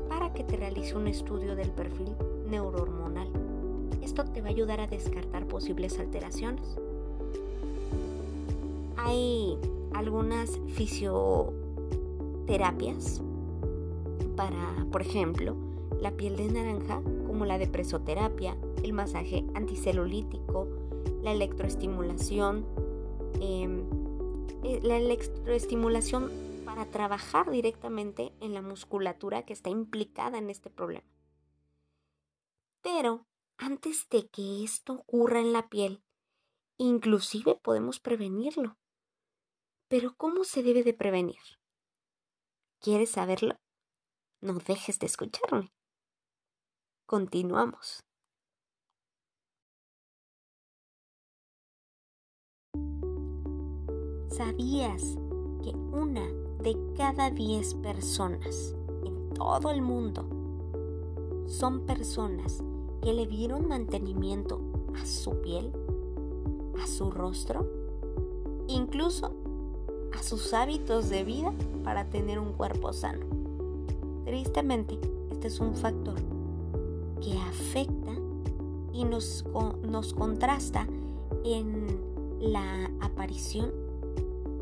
para 0.09 0.33
que 0.33 0.43
te 0.43 0.57
realice 0.57 0.95
un 0.95 1.07
estudio 1.07 1.55
del 1.55 1.71
perfil 1.71 2.15
neurohormonal. 2.49 3.29
Esto 4.03 4.25
te 4.25 4.41
va 4.41 4.47
a 4.47 4.51
ayudar 4.51 4.81
a 4.81 4.87
descartar 4.87 5.47
posibles 5.47 5.97
alteraciones. 5.97 6.77
Hay 8.97 9.57
algunas 9.93 10.59
fisioterapias 10.73 13.21
para, 14.35 14.85
por 14.91 15.01
ejemplo, 15.01 15.55
la 16.01 16.11
piel 16.11 16.35
de 16.35 16.49
naranja, 16.49 17.01
como 17.27 17.45
la 17.45 17.57
depresoterapia, 17.57 18.57
el 18.83 18.91
masaje 18.91 19.45
anticelulítico, 19.53 20.67
la 21.21 21.31
electroestimulación, 21.31 22.65
em, 23.39 23.85
eh, 24.63 24.81
la 24.83 24.97
electroestimulación 24.97 26.29
para 26.65 26.87
trabajar 26.87 27.49
directamente 27.49 28.33
en 28.41 28.53
la 28.53 28.61
musculatura 28.61 29.43
que 29.43 29.53
está 29.53 29.69
implicada 29.69 30.39
en 30.39 30.49
este 30.49 30.69
problema. 30.69 31.07
Pero 32.81 33.25
antes 33.63 34.09
de 34.09 34.27
que 34.27 34.63
esto 34.65 34.93
ocurra 34.93 35.39
en 35.39 35.53
la 35.53 35.69
piel, 35.69 36.03
inclusive 36.77 37.55
podemos 37.55 38.01
prevenirlo. 38.01 38.77
Pero 39.87 40.15
¿cómo 40.17 40.43
se 40.43 40.63
debe 40.63 40.83
de 40.83 40.93
prevenir? 40.93 41.39
¿Quieres 42.81 43.11
saberlo? 43.11 43.55
No 44.41 44.55
dejes 44.55 44.99
de 44.99 45.05
escucharme. 45.05 45.71
Continuamos. 47.05 48.03
¿Sabías 54.29 55.15
que 55.63 55.69
una 55.69 56.27
de 56.61 56.75
cada 56.97 57.29
diez 57.29 57.75
personas 57.75 58.73
en 59.05 59.33
todo 59.33 59.71
el 59.71 59.81
mundo 59.81 60.27
son 61.47 61.85
personas 61.85 62.61
que 63.03 63.13
le 63.13 63.27
dieron 63.27 63.67
mantenimiento 63.67 64.61
a 64.95 65.05
su 65.05 65.41
piel, 65.41 65.71
a 66.81 66.87
su 66.87 67.11
rostro, 67.11 67.67
incluso 68.67 69.31
a 70.17 70.23
sus 70.23 70.53
hábitos 70.53 71.09
de 71.09 71.25
vida 71.25 71.53
para 71.83 72.09
tener 72.09 72.39
un 72.39 72.53
cuerpo 72.53 72.93
sano? 72.93 73.25
Tristemente, 74.23 74.97
este 75.31 75.47
es 75.47 75.59
un 75.59 75.75
factor 75.75 76.15
que 77.21 77.37
afecta 77.37 78.13
y 78.93 79.03
nos, 79.03 79.43
nos 79.81 80.13
contrasta 80.13 80.87
en 81.43 81.99
la 82.39 82.89
aparición 83.01 83.71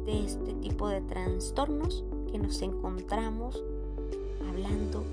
de 0.06 0.26
este 0.26 0.54
tipo 0.54 0.88
de 0.88 1.02
trastornos 1.02 2.04
que 2.32 2.40
nos 2.40 2.60
encontramos 2.64 3.64
hablando 4.50 5.04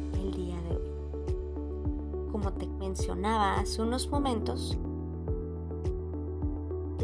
mencionaba 2.89 3.61
hace 3.61 3.83
unos 3.83 4.09
momentos, 4.09 4.79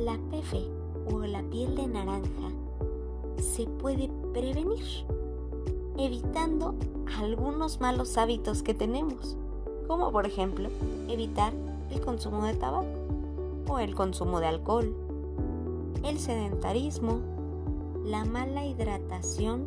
la 0.02 0.14
PF 0.30 0.56
o 1.12 1.18
la 1.26 1.42
piel 1.42 1.76
de 1.76 1.86
naranja 1.86 2.48
se 3.36 3.66
puede 3.66 4.10
prevenir 4.32 4.82
evitando 5.98 6.74
algunos 7.18 7.82
malos 7.82 8.16
hábitos 8.16 8.62
que 8.62 8.72
tenemos 8.72 9.36
como 9.86 10.10
por 10.10 10.24
ejemplo 10.24 10.70
evitar 11.06 11.52
el 11.90 12.00
consumo 12.00 12.46
de 12.46 12.54
tabaco 12.54 12.88
o 13.68 13.78
el 13.78 13.94
consumo 13.94 14.40
de 14.40 14.46
alcohol, 14.46 14.94
el 16.02 16.18
sedentarismo, 16.18 17.18
la 18.06 18.24
mala 18.24 18.64
hidratación 18.64 19.66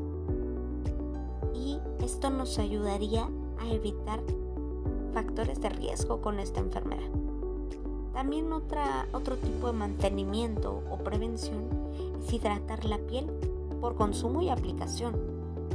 y 1.54 1.78
esto 2.04 2.32
nos 2.32 2.58
ayudaría 2.58 3.30
a 3.60 3.72
evitar 3.72 4.20
factores 5.18 5.60
de 5.60 5.70
riesgo 5.70 6.22
con 6.22 6.40
esta 6.40 6.60
enfermedad. 6.60 7.10
También 8.14 8.54
otra, 8.54 9.08
otro 9.14 9.36
tipo 9.38 9.66
de 9.66 9.74
mantenimiento 9.74 10.84
o 10.92 10.98
prevención 10.98 11.64
es 12.22 12.32
hidratar 12.32 12.86
la 12.86 13.00
piel 13.00 13.26
por 13.82 13.96
consumo 13.96 14.44
y 14.44 14.50
aplicación. 14.50 15.16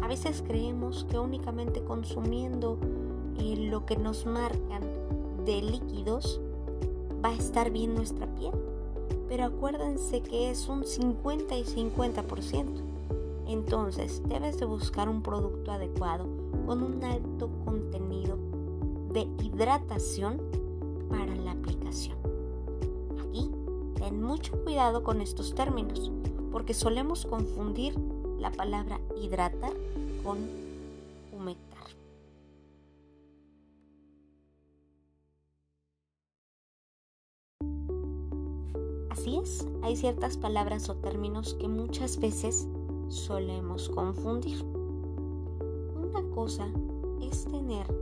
A 0.01 0.07
veces 0.07 0.45
creemos 0.47 1.09
que 1.11 1.19
únicamente 1.19 1.83
consumiendo 1.83 2.79
lo 3.37 3.85
que 3.85 3.97
nos 3.97 4.27
marcan 4.27 4.83
de 5.45 5.61
líquidos 5.61 6.41
va 7.25 7.31
a 7.31 7.35
estar 7.35 7.73
bien 7.73 7.97
nuestra 7.97 8.29
piel. 8.37 8.53
Pero 9.29 9.47
acuérdense 9.47 10.23
que 10.23 10.51
es 10.53 10.69
un 10.69 10.85
50 10.85 11.57
y 11.57 11.65
50%. 11.65 12.67
Entonces 13.49 14.23
debes 14.29 14.61
de 14.61 14.67
buscar 14.67 15.09
un 15.09 15.21
producto 15.21 15.73
adecuado 15.73 16.29
con 16.65 16.85
un 16.85 17.03
alto 17.03 17.51
contenido 17.65 18.39
de 19.13 19.29
hidratación 19.43 20.41
para 21.09 21.35
la 21.37 21.53
aplicación. 21.53 22.17
Aquí 23.21 23.51
ten 23.97 24.23
mucho 24.23 24.63
cuidado 24.65 25.03
con 25.03 25.21
estos 25.21 25.55
términos 25.55 26.11
porque 26.51 26.75
solemos 26.75 27.27
confundir 27.27 27.95
la 28.39 28.51
palabra 28.51 29.01
hidratar 29.17 29.73
con 30.25 30.39
humectar. 31.33 31.73
Así 39.11 39.39
es, 39.39 39.67
hay 39.83 39.97
ciertas 39.97 40.37
palabras 40.37 40.89
o 40.89 40.97
términos 40.97 41.55
que 41.55 41.69
muchas 41.69 42.19
veces 42.19 42.67
solemos 43.09 43.89
confundir. 43.89 44.65
Una 45.95 46.23
cosa 46.35 46.67
es 47.21 47.45
tener 47.45 48.02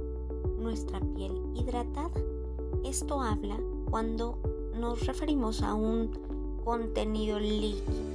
nuestra 0.60 1.00
piel 1.00 1.32
hidratada. 1.54 2.10
Esto 2.84 3.20
habla 3.20 3.58
cuando 3.90 4.38
nos 4.78 5.06
referimos 5.06 5.62
a 5.62 5.74
un 5.74 6.10
contenido 6.64 7.38
líquido. 7.38 8.10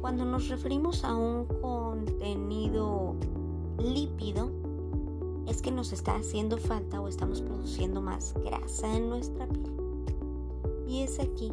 Cuando 0.00 0.24
nos 0.24 0.48
referimos 0.48 1.04
a 1.04 1.14
un 1.14 1.44
contenido 1.60 3.14
lípido, 3.78 4.50
es 5.46 5.62
que 5.62 5.70
nos 5.70 5.92
está 5.92 6.16
haciendo 6.16 6.58
falta 6.58 7.00
o 7.00 7.08
estamos 7.08 7.40
produciendo 7.42 8.00
más 8.00 8.34
grasa 8.44 8.96
en 8.96 9.10
nuestra 9.10 9.46
piel. 9.46 9.72
Y 10.88 11.02
es 11.02 11.20
aquí 11.20 11.52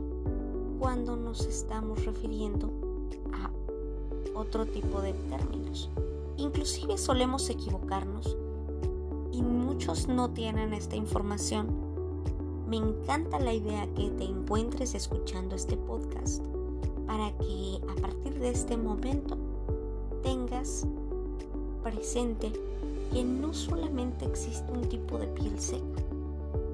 cuando 0.80 1.16
nos 1.16 1.46
estamos 1.46 2.06
refiriendo 2.06 2.70
a 3.34 3.52
otro 4.38 4.66
tipo 4.66 5.02
de 5.02 5.14
términos. 5.14 5.90
Inclusive 6.38 6.98
solemos 6.98 7.50
equivocarnos 7.50 8.38
y 9.38 9.44
muchos 9.44 10.08
no 10.08 10.32
tienen 10.32 10.74
esta 10.74 10.96
información. 10.96 11.68
Me 12.68 12.78
encanta 12.78 13.40
la 13.40 13.54
idea 13.54 13.88
que 13.94 14.10
te 14.10 14.24
encuentres 14.24 14.96
escuchando 14.96 15.56
este 15.56 15.78
podcast 15.78 16.44
para 17.06 17.32
que 17.38 17.80
a 17.88 18.02
partir 18.02 18.40
de 18.40 18.50
este 18.50 18.76
momento 18.76 19.38
tengas 20.24 20.88
presente 21.84 22.52
que 23.14 23.24
no 23.24 23.54
solamente 23.54 24.26
existe 24.26 24.72
un 24.72 24.90
tipo 24.90 25.20
de 25.20 25.28
piel 25.28 25.60
seca, 25.60 26.02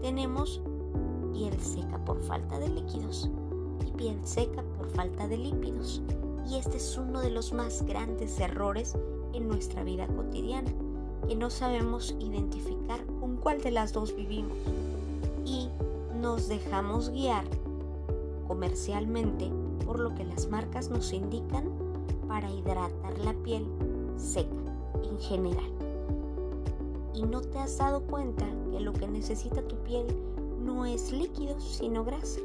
tenemos 0.01 0.61
piel 1.33 1.59
seca 1.59 1.97
por 2.05 2.21
falta 2.21 2.59
de 2.59 2.69
líquidos 2.69 3.29
y 3.85 3.91
piel 3.91 4.17
seca 4.23 4.63
por 4.77 4.87
falta 4.87 5.27
de 5.27 5.37
lípidos. 5.37 6.01
Y 6.49 6.55
este 6.55 6.77
es 6.77 6.97
uno 6.97 7.19
de 7.19 7.29
los 7.29 7.53
más 7.53 7.83
grandes 7.85 8.39
errores 8.39 8.95
en 9.33 9.47
nuestra 9.47 9.83
vida 9.83 10.07
cotidiana, 10.07 10.71
que 11.27 11.35
no 11.35 11.49
sabemos 11.49 12.15
identificar 12.19 13.05
con 13.19 13.37
cuál 13.37 13.61
de 13.61 13.71
las 13.71 13.93
dos 13.93 14.15
vivimos 14.15 14.57
y 15.45 15.69
nos 16.19 16.47
dejamos 16.47 17.09
guiar 17.09 17.45
comercialmente 18.47 19.49
por 19.85 19.99
lo 19.99 20.13
que 20.15 20.23
las 20.23 20.47
marcas 20.49 20.89
nos 20.89 21.13
indican 21.13 21.69
para 22.27 22.49
hidratar 22.51 23.17
la 23.19 23.33
piel 23.33 23.65
seca 24.17 24.55
en 25.03 25.19
general. 25.19 25.71
Y 27.13 27.23
no 27.23 27.41
te 27.41 27.59
has 27.59 27.77
dado 27.77 28.01
cuenta 28.01 28.45
que 28.71 28.79
lo 28.79 28.93
que 28.93 29.07
necesita 29.07 29.61
tu 29.67 29.75
piel 29.77 30.07
no 30.63 30.85
es 30.85 31.11
líquido, 31.11 31.59
sino 31.59 32.03
grasa. 32.03 32.39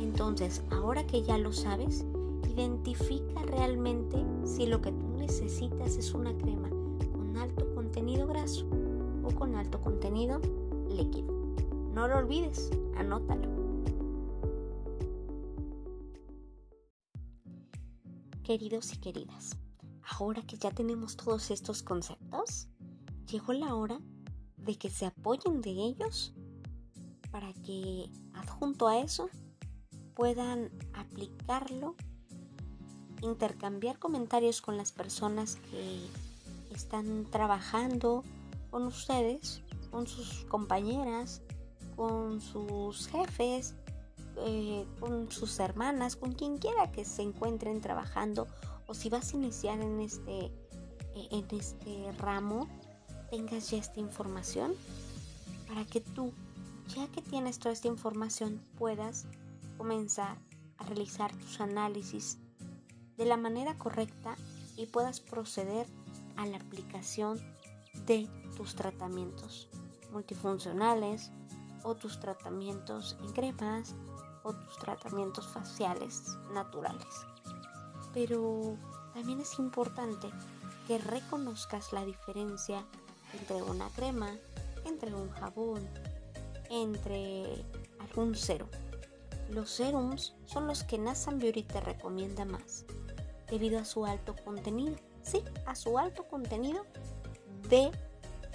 Entonces, 0.00 0.62
ahora 0.70 1.06
que 1.06 1.22
ya 1.22 1.36
lo 1.38 1.52
sabes, 1.52 2.04
identifica 2.48 3.42
realmente 3.42 4.16
si 4.44 4.66
lo 4.66 4.80
que 4.80 4.92
tú 4.92 5.06
necesitas 5.18 5.96
es 5.96 6.14
una 6.14 6.32
crema 6.38 6.68
con 7.12 7.36
alto 7.36 7.66
contenido 7.96 8.26
graso 8.26 8.66
o 9.24 9.34
con 9.34 9.56
alto 9.56 9.80
contenido 9.80 10.38
líquido. 10.86 11.32
No 11.94 12.06
lo 12.06 12.18
olvides, 12.18 12.70
anótalo. 12.94 13.48
Queridos 18.42 18.92
y 18.92 18.98
queridas, 18.98 19.56
ahora 20.02 20.42
que 20.42 20.58
ya 20.58 20.70
tenemos 20.72 21.16
todos 21.16 21.50
estos 21.50 21.82
conceptos, 21.82 22.68
llegó 23.30 23.54
la 23.54 23.74
hora 23.74 23.98
de 24.58 24.76
que 24.76 24.90
se 24.90 25.06
apoyen 25.06 25.62
de 25.62 25.70
ellos 25.70 26.34
para 27.30 27.50
que 27.54 28.10
adjunto 28.34 28.88
a 28.88 28.98
eso 28.98 29.30
puedan 30.12 30.70
aplicarlo, 30.92 31.94
intercambiar 33.22 33.98
comentarios 33.98 34.60
con 34.60 34.76
las 34.76 34.92
personas 34.92 35.56
que 35.70 36.25
están 36.76 37.26
trabajando 37.30 38.22
con 38.70 38.84
ustedes, 38.84 39.62
con 39.90 40.06
sus 40.06 40.44
compañeras, 40.44 41.42
con 41.96 42.40
sus 42.40 43.08
jefes, 43.08 43.74
eh, 44.38 44.86
con 45.00 45.30
sus 45.30 45.58
hermanas, 45.58 46.16
con 46.16 46.32
quien 46.32 46.58
quiera 46.58 46.92
que 46.92 47.04
se 47.04 47.22
encuentren 47.22 47.80
trabajando 47.80 48.46
o 48.86 48.94
si 48.94 49.08
vas 49.08 49.32
a 49.32 49.36
iniciar 49.36 49.80
en 49.80 50.00
este, 50.00 50.46
eh, 51.14 51.28
en 51.30 51.46
este 51.58 52.12
ramo, 52.18 52.68
tengas 53.30 53.70
ya 53.70 53.78
esta 53.78 54.00
información 54.00 54.74
para 55.66 55.84
que 55.84 56.00
tú 56.00 56.32
ya 56.94 57.08
que 57.08 57.22
tienes 57.22 57.58
toda 57.58 57.72
esta 57.72 57.88
información, 57.88 58.60
puedas 58.78 59.26
comenzar 59.76 60.38
a 60.78 60.84
realizar 60.84 61.34
tus 61.36 61.60
análisis 61.60 62.38
de 63.16 63.24
la 63.24 63.36
manera 63.36 63.76
correcta 63.76 64.36
y 64.76 64.86
puedas 64.86 65.20
proceder 65.20 65.86
a 66.36 66.46
la 66.46 66.56
aplicación 66.58 67.40
de 68.06 68.28
tus 68.56 68.74
tratamientos 68.74 69.68
multifuncionales 70.12 71.30
o 71.82 71.94
tus 71.94 72.18
tratamientos 72.20 73.16
en 73.20 73.32
cremas 73.32 73.94
o 74.42 74.52
tus 74.52 74.78
tratamientos 74.78 75.46
faciales 75.48 76.36
naturales. 76.52 77.06
Pero 78.12 78.76
también 79.14 79.40
es 79.40 79.58
importante 79.58 80.28
que 80.86 80.98
reconozcas 80.98 81.92
la 81.92 82.04
diferencia 82.04 82.84
entre 83.38 83.62
una 83.62 83.88
crema, 83.90 84.36
entre 84.84 85.14
un 85.14 85.30
jabón, 85.30 85.88
entre 86.70 87.64
algún 87.98 88.34
serum. 88.34 88.68
Los 89.50 89.70
serums 89.70 90.34
son 90.46 90.66
los 90.66 90.84
que 90.84 90.98
Nasan 90.98 91.38
Beauty 91.38 91.62
te 91.62 91.80
recomienda 91.80 92.44
más, 92.44 92.84
debido 93.48 93.78
a 93.78 93.84
su 93.84 94.06
alto 94.06 94.34
contenido. 94.44 94.96
Sí, 95.26 95.42
a 95.66 95.74
su 95.74 95.98
alto 95.98 96.22
contenido 96.28 96.84
de 97.68 97.90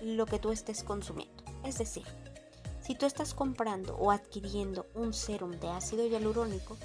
lo 0.01 0.25
que 0.25 0.39
tú 0.39 0.51
estés 0.51 0.83
consumiendo. 0.83 1.43
Es 1.65 1.77
decir, 1.77 2.05
si 2.81 2.95
tú 2.95 3.05
estás 3.05 3.33
comprando 3.33 3.97
o 3.97 4.09
adquiriendo 4.09 4.87
un 4.95 5.13
serum 5.13 5.51
de 5.51 5.69
ácido 5.69 6.07
hialurónico, 6.07 6.77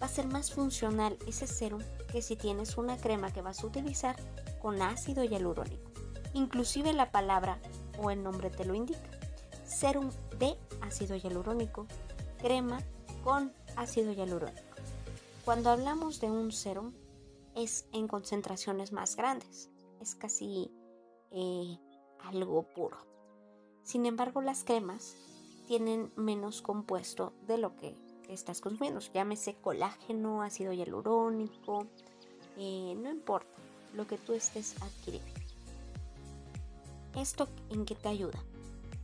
va 0.00 0.06
a 0.06 0.10
ser 0.10 0.26
más 0.26 0.52
funcional 0.52 1.16
ese 1.26 1.46
serum 1.46 1.80
que 2.10 2.20
si 2.20 2.36
tienes 2.36 2.76
una 2.76 2.98
crema 2.98 3.32
que 3.32 3.40
vas 3.40 3.62
a 3.62 3.66
utilizar 3.66 4.16
con 4.60 4.82
ácido 4.82 5.24
hialurónico. 5.24 5.90
Inclusive 6.34 6.92
la 6.92 7.10
palabra 7.10 7.58
o 7.98 8.10
el 8.10 8.22
nombre 8.22 8.50
te 8.50 8.64
lo 8.66 8.74
indica 8.74 9.00
serum 9.64 10.10
de 10.38 10.56
ácido 10.82 11.16
hialurónico, 11.16 11.86
crema 12.38 12.80
con 13.24 13.52
ácido 13.76 14.12
hialurónico. 14.12 14.60
Cuando 15.44 15.70
hablamos 15.70 16.20
de 16.20 16.30
un 16.30 16.52
serum 16.52 16.92
es 17.54 17.86
en 17.92 18.08
concentraciones 18.08 18.92
más 18.92 19.16
grandes, 19.16 19.70
es 20.00 20.14
casi 20.14 20.70
eh, 21.30 21.78
algo 22.20 22.62
puro. 22.74 22.98
Sin 23.82 24.06
embargo, 24.06 24.42
las 24.42 24.64
cremas 24.64 25.16
tienen 25.66 26.12
menos 26.16 26.62
compuesto 26.62 27.32
de 27.46 27.58
lo 27.58 27.76
que 27.76 27.96
estás 28.28 28.60
consumiendo, 28.60 29.00
llámese 29.12 29.54
colágeno, 29.56 30.42
ácido 30.42 30.72
hialurónico, 30.72 31.86
eh, 32.56 32.94
no 32.96 33.10
importa 33.10 33.50
lo 33.94 34.06
que 34.06 34.18
tú 34.18 34.32
estés 34.32 34.80
adquiriendo. 34.82 35.40
¿Esto 37.14 37.48
en 37.70 37.84
qué 37.84 37.94
te 37.94 38.08
ayuda? 38.08 38.42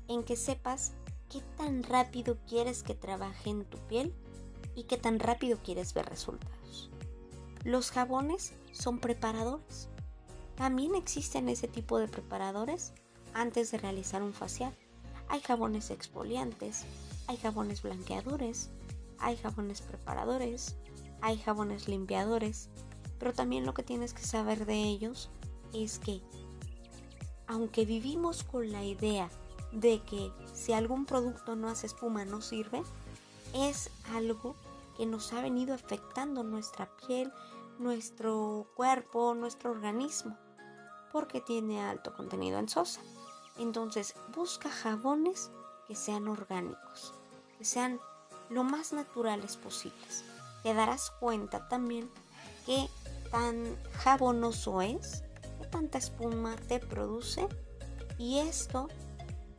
en 0.09 0.25
que 0.25 0.37
sepas 0.37 0.93
qué 1.31 1.43
tan 1.57 1.83
rápido 1.83 2.39
quieres 2.49 2.83
que 2.83 2.95
trabaje 2.95 3.51
en 3.51 3.65
tu 3.65 3.79
piel 3.87 4.15
y 4.75 4.85
qué 4.85 4.97
tan 4.97 5.21
rápido 5.21 5.59
quieres 5.63 5.95
ver 5.95 6.07
resultados. 6.07 6.58
Los 7.65 7.91
jabones 7.91 8.53
son 8.73 8.99
preparadores. 8.99 9.89
También 10.55 10.95
existen 10.95 11.49
ese 11.49 11.69
tipo 11.69 11.99
de 11.99 12.09
preparadores 12.09 12.93
antes 13.35 13.71
de 13.71 13.79
realizar 13.79 14.23
un 14.23 14.33
facial. 14.33 14.75
Hay 15.29 15.41
jabones 15.41 15.91
exfoliantes, 15.91 16.85
hay 17.27 17.37
jabones 17.37 17.83
blanqueadores, 17.83 18.71
hay 19.19 19.37
jabones 19.37 19.83
preparadores, 19.83 20.77
hay 21.21 21.39
jabones 21.39 21.89
limpiadores, 21.89 22.71
pero 23.19 23.33
también 23.33 23.67
lo 23.67 23.75
que 23.75 23.83
tienes 23.83 24.15
que 24.15 24.23
saber 24.23 24.65
de 24.65 24.85
ellos 24.85 25.31
es 25.73 25.99
que 25.99 26.23
aunque 27.47 27.85
vivimos 27.85 28.45
con 28.45 28.71
la 28.73 28.85
idea 28.85 29.31
de 29.73 30.01
que 30.03 30.31
si 30.55 30.73
algún 30.73 31.07
producto 31.07 31.57
no 31.57 31.69
hace 31.69 31.87
espuma 31.87 32.25
no 32.25 32.41
sirve, 32.41 32.83
es 33.55 33.91
algo 34.13 34.55
que 34.99 35.07
nos 35.07 35.33
ha 35.33 35.41
venido 35.41 35.75
afectando 35.75 36.43
nuestra 36.43 36.91
piel, 37.07 37.33
nuestro 37.79 38.67
cuerpo, 38.75 39.33
nuestro 39.35 39.71
organismo, 39.71 40.37
porque 41.13 41.41
tiene 41.41 41.81
alto 41.81 42.13
contenido 42.15 42.59
en 42.59 42.69
sosa. 42.69 43.01
Entonces, 43.59 44.17
busca 44.35 44.69
jabones 44.69 45.53
que 45.87 45.95
sean 45.95 46.27
orgánicos, 46.27 47.15
que 47.57 47.65
sean 47.65 48.01
lo 48.51 48.65
más 48.65 48.93
naturales 48.93 49.57
posibles. 49.57 50.25
Te 50.65 50.75
darás 50.75 51.13
cuenta 51.21 51.69
también 51.69 52.11
que 52.67 52.89
tan 53.31 53.77
jabonoso 53.93 54.83
es, 54.83 55.23
que 55.61 55.67
tanta 55.69 55.99
espuma 55.99 56.57
te 56.67 56.81
produce 56.81 57.47
y 58.19 58.39
esto 58.41 58.89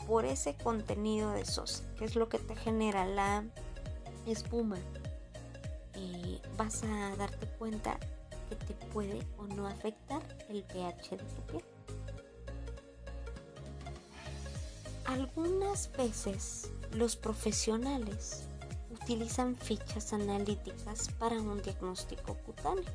por 0.06 0.26
ese 0.26 0.58
contenido 0.58 1.32
de 1.32 1.46
sosa, 1.46 1.84
que 1.98 2.04
es 2.04 2.18
lo 2.18 2.28
que 2.28 2.40
te 2.40 2.58
genera 2.58 3.06
la 3.06 3.46
espuma. 4.26 4.78
Vas 6.58 6.84
a 6.84 7.16
darte 7.16 7.48
cuenta 7.58 8.00
que 8.50 8.56
te 8.56 8.74
puede 8.88 9.26
o 9.38 9.46
no 9.48 9.68
afectar 9.68 10.22
el 10.50 10.64
pH 10.64 11.18
de 11.18 11.24
tu 11.24 11.42
piel. 11.48 11.64
Algunas 15.06 15.92
veces 15.94 16.72
los 16.94 17.16
profesionales 17.16 18.48
utilizan 18.92 19.56
fichas 19.56 20.14
analíticas 20.14 21.10
para 21.20 21.42
un 21.42 21.62
diagnóstico 21.62 22.36
cutáneo. 22.46 22.86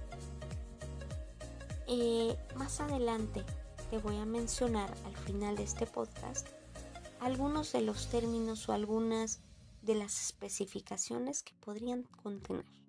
Eh, 1.86 2.36
más 2.56 2.80
adelante 2.80 3.44
te 3.90 3.98
voy 3.98 4.18
a 4.18 4.24
mencionar 4.24 4.92
al 5.04 5.16
final 5.16 5.56
de 5.56 5.64
este 5.64 5.86
podcast 5.86 6.48
algunos 7.20 7.72
de 7.72 7.80
los 7.80 8.08
términos 8.08 8.68
o 8.68 8.72
algunas 8.72 9.40
de 9.82 9.94
las 9.94 10.20
especificaciones 10.20 11.42
que 11.42 11.54
podrían 11.54 12.02
contener. 12.04 12.83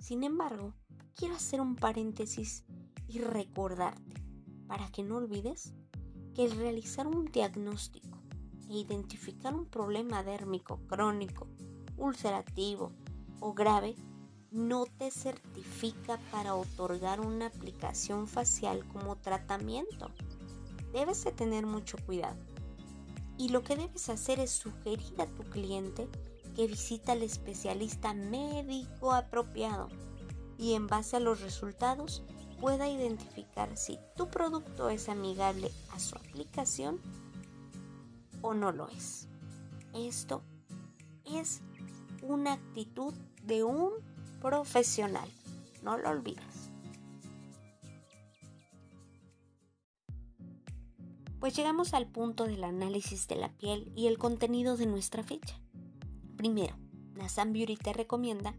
Sin 0.00 0.24
embargo, 0.24 0.74
quiero 1.14 1.34
hacer 1.34 1.60
un 1.60 1.76
paréntesis 1.76 2.64
y 3.08 3.18
recordarte, 3.18 4.22
para 4.66 4.90
que 4.90 5.02
no 5.02 5.16
olvides, 5.16 5.74
que 6.34 6.44
el 6.44 6.52
realizar 6.52 7.06
un 7.06 7.26
diagnóstico 7.26 8.18
e 8.68 8.78
identificar 8.78 9.54
un 9.54 9.66
problema 9.66 10.22
dérmico 10.22 10.80
crónico, 10.86 11.48
ulcerativo 11.96 12.92
o 13.40 13.54
grave 13.54 13.96
no 14.50 14.86
te 14.86 15.10
certifica 15.10 16.18
para 16.30 16.54
otorgar 16.54 17.20
una 17.20 17.46
aplicación 17.46 18.28
facial 18.28 18.86
como 18.88 19.16
tratamiento. 19.16 20.10
Debes 20.92 21.24
de 21.24 21.32
tener 21.32 21.66
mucho 21.66 21.98
cuidado. 22.06 22.38
Y 23.36 23.50
lo 23.50 23.62
que 23.62 23.76
debes 23.76 24.08
hacer 24.08 24.40
es 24.40 24.50
sugerir 24.50 25.20
a 25.20 25.26
tu 25.26 25.42
cliente 25.44 26.08
que 26.58 26.66
visita 26.66 27.12
al 27.12 27.22
especialista 27.22 28.14
médico 28.14 29.12
apropiado 29.12 29.88
y 30.58 30.72
en 30.72 30.88
base 30.88 31.14
a 31.14 31.20
los 31.20 31.40
resultados 31.40 32.24
pueda 32.60 32.88
identificar 32.88 33.76
si 33.76 33.96
tu 34.16 34.26
producto 34.26 34.90
es 34.90 35.08
amigable 35.08 35.70
a 35.92 36.00
su 36.00 36.16
aplicación 36.16 36.98
o 38.42 38.54
no 38.54 38.72
lo 38.72 38.88
es. 38.88 39.28
Esto 39.94 40.42
es 41.24 41.60
una 42.22 42.54
actitud 42.54 43.14
de 43.44 43.62
un 43.62 43.92
profesional. 44.40 45.30
No 45.84 45.96
lo 45.96 46.10
olvides. 46.10 46.72
Pues 51.38 51.54
llegamos 51.54 51.94
al 51.94 52.08
punto 52.08 52.46
del 52.46 52.64
análisis 52.64 53.28
de 53.28 53.36
la 53.36 53.52
piel 53.52 53.92
y 53.94 54.08
el 54.08 54.18
contenido 54.18 54.76
de 54.76 54.86
nuestra 54.86 55.22
ficha. 55.22 55.60
Primero, 56.38 56.76
Nassan 57.16 57.52
Beauty 57.52 57.76
te 57.76 57.92
recomienda 57.92 58.54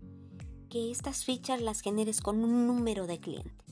que 0.70 0.92
estas 0.92 1.24
fichas 1.24 1.62
las 1.62 1.80
generes 1.80 2.20
con 2.20 2.44
un 2.44 2.68
número 2.68 3.08
de 3.08 3.22
cliente 3.22 3.64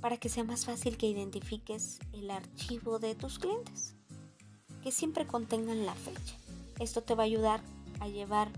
para 0.00 0.16
que 0.16 0.28
sea 0.28 0.42
más 0.42 0.64
fácil 0.64 0.96
que 0.96 1.06
identifiques 1.06 2.00
el 2.12 2.32
archivo 2.32 2.98
de 2.98 3.14
tus 3.14 3.38
clientes, 3.38 3.94
que 4.82 4.90
siempre 4.90 5.28
contengan 5.28 5.86
la 5.86 5.94
fecha. 5.94 6.34
Esto 6.80 7.04
te 7.04 7.14
va 7.14 7.22
a 7.22 7.26
ayudar 7.26 7.60
a 8.00 8.08
llevar 8.08 8.50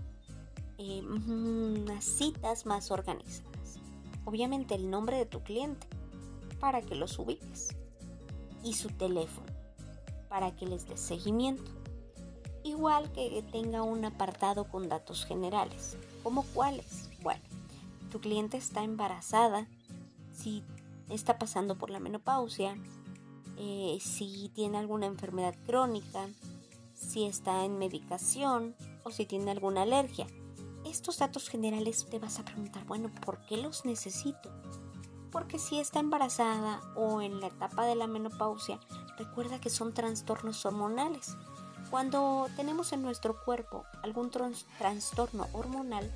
eh, 0.79 1.03
unas 1.03 2.03
citas 2.03 2.65
más 2.65 2.89
organizadas. 2.89 3.79
Obviamente 4.25 4.73
el 4.73 4.89
nombre 4.89 5.17
de 5.17 5.27
tu 5.27 5.43
cliente 5.43 5.85
para 6.59 6.81
que 6.81 6.95
los 6.95 7.19
ubiques 7.19 7.75
y 8.63 8.73
su 8.73 8.89
teléfono 8.89 9.45
para 10.29 10.55
que 10.55 10.65
les 10.65 10.87
des 10.87 10.99
seguimiento. 10.99 11.78
Igual 12.63 13.11
que 13.11 13.43
tenga 13.51 13.83
un 13.83 14.03
apartado 14.05 14.65
con 14.65 14.89
datos 14.89 15.25
generales. 15.25 15.97
¿Como 16.23 16.43
cuáles? 16.43 17.09
Bueno, 17.21 17.41
tu 18.11 18.19
cliente 18.19 18.57
está 18.57 18.83
embarazada, 18.83 19.67
si 20.33 20.63
está 21.09 21.39
pasando 21.39 21.77
por 21.77 21.89
la 21.89 21.99
menopausia, 21.99 22.75
eh, 23.57 23.97
si 24.01 24.51
tiene 24.53 24.77
alguna 24.77 25.05
enfermedad 25.05 25.55
crónica, 25.65 26.27
si 26.93 27.25
está 27.25 27.65
en 27.65 27.77
medicación 27.77 28.75
o 29.03 29.11
si 29.11 29.25
tiene 29.25 29.51
alguna 29.51 29.83
alergia. 29.83 30.27
Estos 30.85 31.19
datos 31.19 31.49
generales 31.49 32.05
te 32.09 32.19
vas 32.19 32.39
a 32.39 32.45
preguntar, 32.45 32.85
bueno, 32.85 33.09
¿por 33.25 33.39
qué 33.45 33.57
los 33.57 33.85
necesito? 33.85 34.49
Porque 35.31 35.59
si 35.59 35.79
está 35.79 35.99
embarazada 35.99 36.81
o 36.95 37.21
en 37.21 37.39
la 37.39 37.47
etapa 37.47 37.85
de 37.85 37.95
la 37.95 38.07
menopausia, 38.07 38.79
recuerda 39.17 39.59
que 39.59 39.69
son 39.69 39.93
trastornos 39.93 40.65
hormonales. 40.65 41.35
Cuando 41.89 42.47
tenemos 42.55 42.93
en 42.93 43.01
nuestro 43.01 43.43
cuerpo 43.43 43.83
algún 44.03 44.29
trastorno 44.29 45.47
hormonal, 45.53 46.07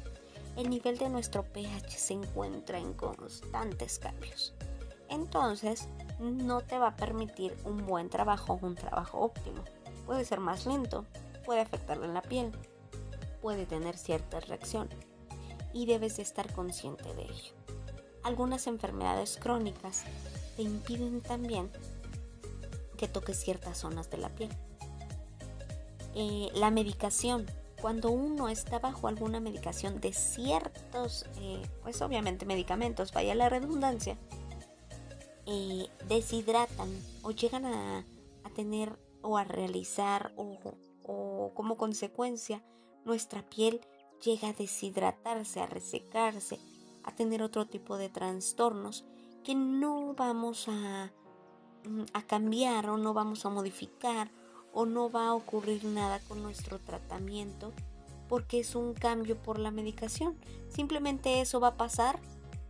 el 0.55 0.69
nivel 0.69 0.99
de 0.99 1.09
nuestro 1.09 1.43
pH 1.43 1.97
se 1.97 2.13
encuentra 2.13 2.77
en 2.77 2.93
constantes 2.93 3.97
cambios. 3.97 4.53
Entonces, 5.09 5.87
no 6.19 6.61
te 6.61 6.77
va 6.77 6.89
a 6.89 6.95
permitir 6.95 7.57
un 7.65 7.87
buen 7.87 8.09
trabajo 8.09 8.59
un 8.61 8.75
trabajo 8.75 9.19
óptimo. 9.19 9.63
Puede 10.05 10.25
ser 10.25 10.39
más 10.39 10.67
lento, 10.67 11.05
puede 11.43 11.61
afectarle 11.61 12.05
en 12.05 12.13
la 12.13 12.21
piel, 12.21 12.51
puede 13.41 13.65
tener 13.65 13.97
ciertas 13.97 14.47
reacciones 14.47 14.97
y 15.73 15.87
debes 15.87 16.17
de 16.17 16.23
estar 16.23 16.53
consciente 16.53 17.15
de 17.15 17.23
ello. 17.23 17.53
Algunas 18.21 18.67
enfermedades 18.67 19.39
crónicas 19.41 20.03
te 20.55 20.61
impiden 20.61 21.21
también 21.21 21.71
que 22.95 23.07
toques 23.07 23.41
ciertas 23.41 23.79
zonas 23.79 24.11
de 24.11 24.17
la 24.19 24.29
piel. 24.29 24.51
Eh, 26.15 26.49
la 26.53 26.71
medicación. 26.71 27.45
Cuando 27.81 28.11
uno 28.11 28.47
está 28.47 28.79
bajo 28.79 29.07
alguna 29.07 29.41
medicación 29.41 29.99
de 29.99 30.13
ciertos, 30.13 31.25
eh, 31.41 31.61
pues 31.81 32.01
obviamente 32.01 32.45
medicamentos, 32.45 33.11
vaya 33.11 33.35
la 33.35 33.49
redundancia, 33.49 34.17
eh, 35.45 35.87
deshidratan 36.07 36.89
o 37.23 37.31
llegan 37.31 37.65
a, 37.65 38.05
tener 38.55 38.97
o 39.23 39.37
a 39.37 39.43
realizar 39.43 40.31
o, 40.37 40.59
o 41.03 41.51
como 41.55 41.75
consecuencia 41.75 42.63
nuestra 43.03 43.41
piel 43.49 43.81
llega 44.23 44.49
a 44.49 44.53
deshidratarse, 44.53 45.59
a 45.59 45.65
resecarse, 45.65 46.59
a 47.03 47.13
tener 47.13 47.41
otro 47.41 47.65
tipo 47.65 47.97
de 47.97 48.09
trastornos 48.09 49.05
que 49.43 49.55
no 49.55 50.13
vamos 50.13 50.67
a, 50.69 51.11
mm, 51.85 52.03
a 52.13 52.21
cambiar 52.23 52.89
o 52.89 52.97
no 52.97 53.13
vamos 53.13 53.45
a 53.45 53.49
modificar 53.49 54.31
o 54.73 54.85
no 54.85 55.09
va 55.09 55.27
a 55.27 55.33
ocurrir 55.33 55.85
nada 55.85 56.19
con 56.27 56.41
nuestro 56.41 56.79
tratamiento 56.79 57.71
porque 58.27 58.59
es 58.59 58.75
un 58.75 58.93
cambio 58.93 59.37
por 59.37 59.59
la 59.59 59.71
medicación. 59.71 60.35
Simplemente 60.69 61.41
eso 61.41 61.59
va 61.59 61.69
a 61.69 61.77
pasar 61.77 62.19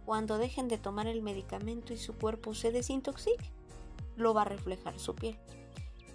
cuando 0.05 0.37
dejen 0.37 0.67
de 0.67 0.77
tomar 0.77 1.07
el 1.07 1.21
medicamento 1.21 1.93
y 1.93 1.97
su 1.97 2.13
cuerpo 2.13 2.53
se 2.53 2.71
desintoxique. 2.71 3.49
Lo 4.17 4.33
va 4.33 4.41
a 4.41 4.45
reflejar 4.45 4.99
su 4.99 5.15
piel. 5.15 5.37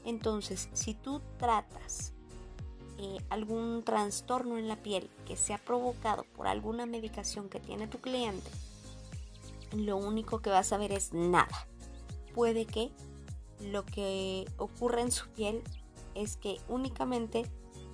Entonces, 0.05 0.69
si 0.75 0.95
tú 0.95 1.23
tratas 1.39 2.13
eh, 2.99 3.19
algún 3.31 3.83
trastorno 3.85 4.59
en 4.59 4.69
la 4.69 4.77
piel 4.77 5.09
que 5.27 5.37
se 5.37 5.55
ha 5.55 5.59
provocado 5.59 6.25
por 6.37 6.47
alguna 6.47 6.87
medicación 6.87 7.49
que 7.49 7.61
tiene 7.61 7.87
tu 7.87 7.99
cliente, 7.99 8.51
lo 9.73 9.97
único 9.97 10.41
que 10.41 10.51
vas 10.51 10.73
a 10.73 10.79
ver 10.79 10.93
es 10.93 11.13
nada. 11.13 11.67
Puede 12.35 12.67
que 12.67 12.91
lo 13.61 13.85
que 13.85 14.47
ocurra 14.57 15.01
en 15.01 15.13
su 15.13 15.29
piel 15.29 15.63
es 16.19 16.37
que 16.37 16.61
únicamente 16.69 17.51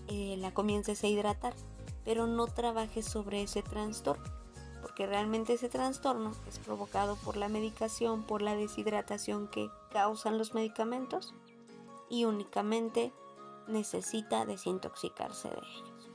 eh, 0.08 0.37
la 0.38 0.52
comiences 0.54 1.04
a 1.04 1.08
hidratar, 1.08 1.54
pero 2.04 2.26
no 2.26 2.46
trabajes 2.46 3.04
sobre 3.04 3.42
ese 3.42 3.62
trastorno, 3.62 4.24
porque 4.82 5.06
realmente 5.06 5.54
ese 5.54 5.68
trastorno 5.68 6.32
es 6.48 6.58
provocado 6.58 7.16
por 7.16 7.37
la 7.37 7.48
medicación, 7.48 8.22
por 8.22 8.42
la 8.42 8.54
deshidratación 8.54 9.48
que 9.48 9.70
causan 9.90 10.38
los 10.38 10.54
medicamentos 10.54 11.34
y 12.08 12.24
únicamente 12.24 13.12
necesita 13.66 14.46
desintoxicarse 14.46 15.48
de 15.48 15.56
ellos. 15.56 16.10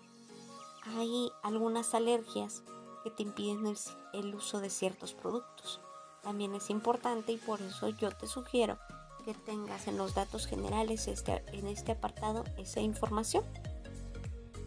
Hay 0.97 1.31
algunas 1.43 1.93
alergias 1.93 2.63
que 3.03 3.11
te 3.11 3.23
impiden 3.23 3.75
el 4.13 4.35
uso 4.35 4.59
de 4.59 4.69
ciertos 4.69 5.13
productos. 5.13 5.79
También 6.23 6.55
es 6.55 6.69
importante 6.69 7.31
y 7.31 7.37
por 7.37 7.61
eso 7.61 7.89
yo 7.89 8.11
te 8.11 8.27
sugiero 8.27 8.77
que 9.25 9.33
tengas 9.33 9.87
en 9.87 9.97
los 9.97 10.13
datos 10.13 10.47
generales 10.47 11.07
este, 11.07 11.43
en 11.53 11.67
este 11.67 11.93
apartado 11.93 12.43
esa 12.57 12.79
información. 12.79 13.43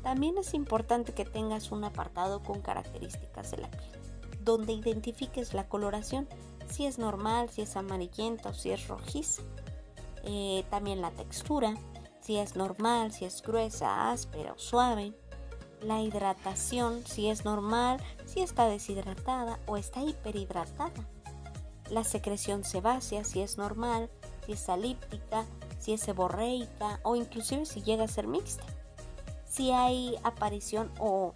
También 0.03 0.37
es 0.39 0.55
importante 0.55 1.13
que 1.13 1.25
tengas 1.25 1.71
un 1.71 1.85
apartado 1.85 2.43
con 2.43 2.61
características 2.61 3.53
de 3.53 3.59
la 3.59 3.71
piel, 3.71 3.91
donde 4.41 4.73
identifiques 4.73 5.55
la 5.55 5.69
coloración, 5.69 6.29
si 6.69 6.87
es 6.87 6.99
normal, 6.99 7.51
si 7.51 7.63
es 7.63 7.77
amarillenta 7.77 8.51
o 8.51 8.55
si 8.55 8.71
es 8.71 8.89
rojiza. 8.89 9.43
Eh, 10.25 10.65
también 10.71 11.01
la 11.01 11.11
textura, 11.11 11.75
si 12.21 12.37
es 12.39 12.57
normal, 12.57 13.13
si 13.13 13.25
es 13.25 13.43
gruesa, 13.43 14.11
áspera 14.11 14.53
o 14.53 14.59
suave. 14.59 15.13
La 15.81 16.01
hidratación, 16.01 17.05
si 17.07 17.29
es 17.29 17.45
normal, 17.45 18.01
si 18.25 18.41
está 18.41 18.67
deshidratada 18.67 19.59
o 19.67 19.77
está 19.77 20.03
hiperhidratada. 20.03 20.93
La 21.91 22.05
secreción 22.05 22.65
sebácea, 22.65 23.25
si 23.25 23.41
es 23.41 23.59
normal, 23.59 24.09
si 24.45 24.53
es 24.53 24.69
alíptica, 24.69 25.45
si 25.79 25.93
es 25.93 26.01
seborreica 26.01 27.01
o 27.03 27.17
inclusive 27.17 27.67
si 27.67 27.83
llega 27.83 28.05
a 28.05 28.09
ser 28.09 28.27
mixta 28.27 28.65
si 29.53 29.71
hay 29.71 30.17
aparición 30.23 30.91
o, 30.99 31.35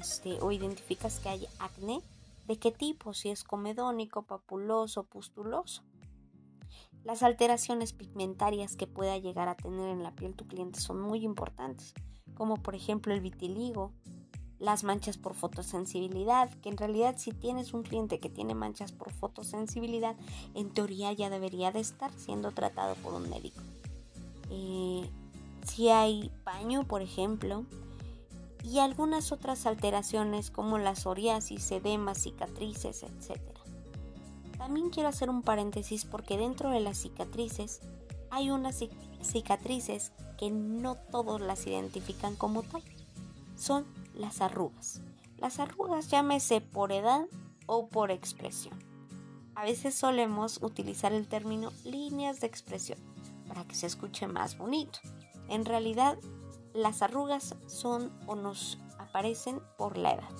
este, 0.00 0.40
o 0.40 0.50
identificas 0.50 1.20
que 1.20 1.28
hay 1.28 1.46
acné, 1.60 2.02
de 2.48 2.58
qué 2.58 2.72
tipo, 2.72 3.14
si 3.14 3.28
es 3.30 3.44
comedónico, 3.44 4.24
papuloso, 4.24 5.04
pustuloso. 5.04 5.84
Las 7.04 7.22
alteraciones 7.22 7.92
pigmentarias 7.92 8.74
que 8.74 8.88
pueda 8.88 9.16
llegar 9.18 9.48
a 9.48 9.56
tener 9.56 9.88
en 9.88 10.02
la 10.02 10.16
piel 10.16 10.34
tu 10.34 10.48
cliente 10.48 10.80
son 10.80 11.00
muy 11.00 11.24
importantes, 11.24 11.94
como 12.34 12.56
por 12.56 12.74
ejemplo 12.74 13.14
el 13.14 13.20
vitiligo, 13.20 13.92
las 14.58 14.84
manchas 14.84 15.16
por 15.16 15.34
fotosensibilidad, 15.34 16.50
que 16.62 16.68
en 16.68 16.76
realidad 16.76 17.14
si 17.18 17.32
tienes 17.32 17.74
un 17.74 17.82
cliente 17.82 18.18
que 18.18 18.28
tiene 18.28 18.54
manchas 18.54 18.92
por 18.92 19.12
fotosensibilidad, 19.12 20.16
en 20.54 20.70
teoría 20.70 21.12
ya 21.12 21.30
debería 21.30 21.70
de 21.70 21.80
estar 21.80 22.12
siendo 22.12 22.50
tratado 22.50 22.94
por 22.96 23.14
un 23.14 23.28
médico. 23.30 23.60
Eh, 24.50 25.08
si 25.66 25.90
hay 25.90 26.30
paño, 26.44 26.84
por 26.84 27.02
ejemplo, 27.02 27.64
y 28.64 28.80
algunas 28.80 29.32
otras 29.32 29.66
alteraciones 29.66 30.50
como 30.50 30.78
la 30.78 30.96
psoriasis, 30.96 31.70
edemas, 31.70 32.18
cicatrices, 32.18 33.02
etc. 33.02 33.40
También 34.56 34.90
quiero 34.90 35.08
hacer 35.08 35.30
un 35.30 35.42
paréntesis 35.42 36.04
porque 36.04 36.36
dentro 36.36 36.70
de 36.70 36.80
las 36.80 36.98
cicatrices 36.98 37.80
hay 38.30 38.50
unas 38.50 38.82
cicatrices 39.22 40.12
que 40.36 40.50
no 40.50 40.96
todos 40.96 41.40
las 41.40 41.66
identifican 41.66 42.34
como 42.36 42.62
tal. 42.62 42.82
Son 43.56 43.86
las 44.18 44.42
arrugas. 44.42 45.00
Las 45.38 45.60
arrugas 45.60 46.10
llámese 46.10 46.60
por 46.60 46.92
edad 46.92 47.26
o 47.66 47.88
por 47.88 48.10
expresión. 48.10 48.78
A 49.54 49.62
veces 49.62 49.94
solemos 49.94 50.62
utilizar 50.62 51.12
el 51.12 51.26
término 51.26 51.72
líneas 51.84 52.40
de 52.40 52.46
expresión 52.46 52.98
para 53.46 53.64
que 53.64 53.74
se 53.74 53.86
escuche 53.86 54.26
más 54.26 54.58
bonito. 54.58 54.98
En 55.48 55.64
realidad, 55.64 56.18
las 56.74 57.02
arrugas 57.02 57.54
son 57.66 58.12
o 58.26 58.36
nos 58.36 58.78
aparecen 58.98 59.60
por 59.76 59.96
la 59.96 60.12
edad 60.12 60.30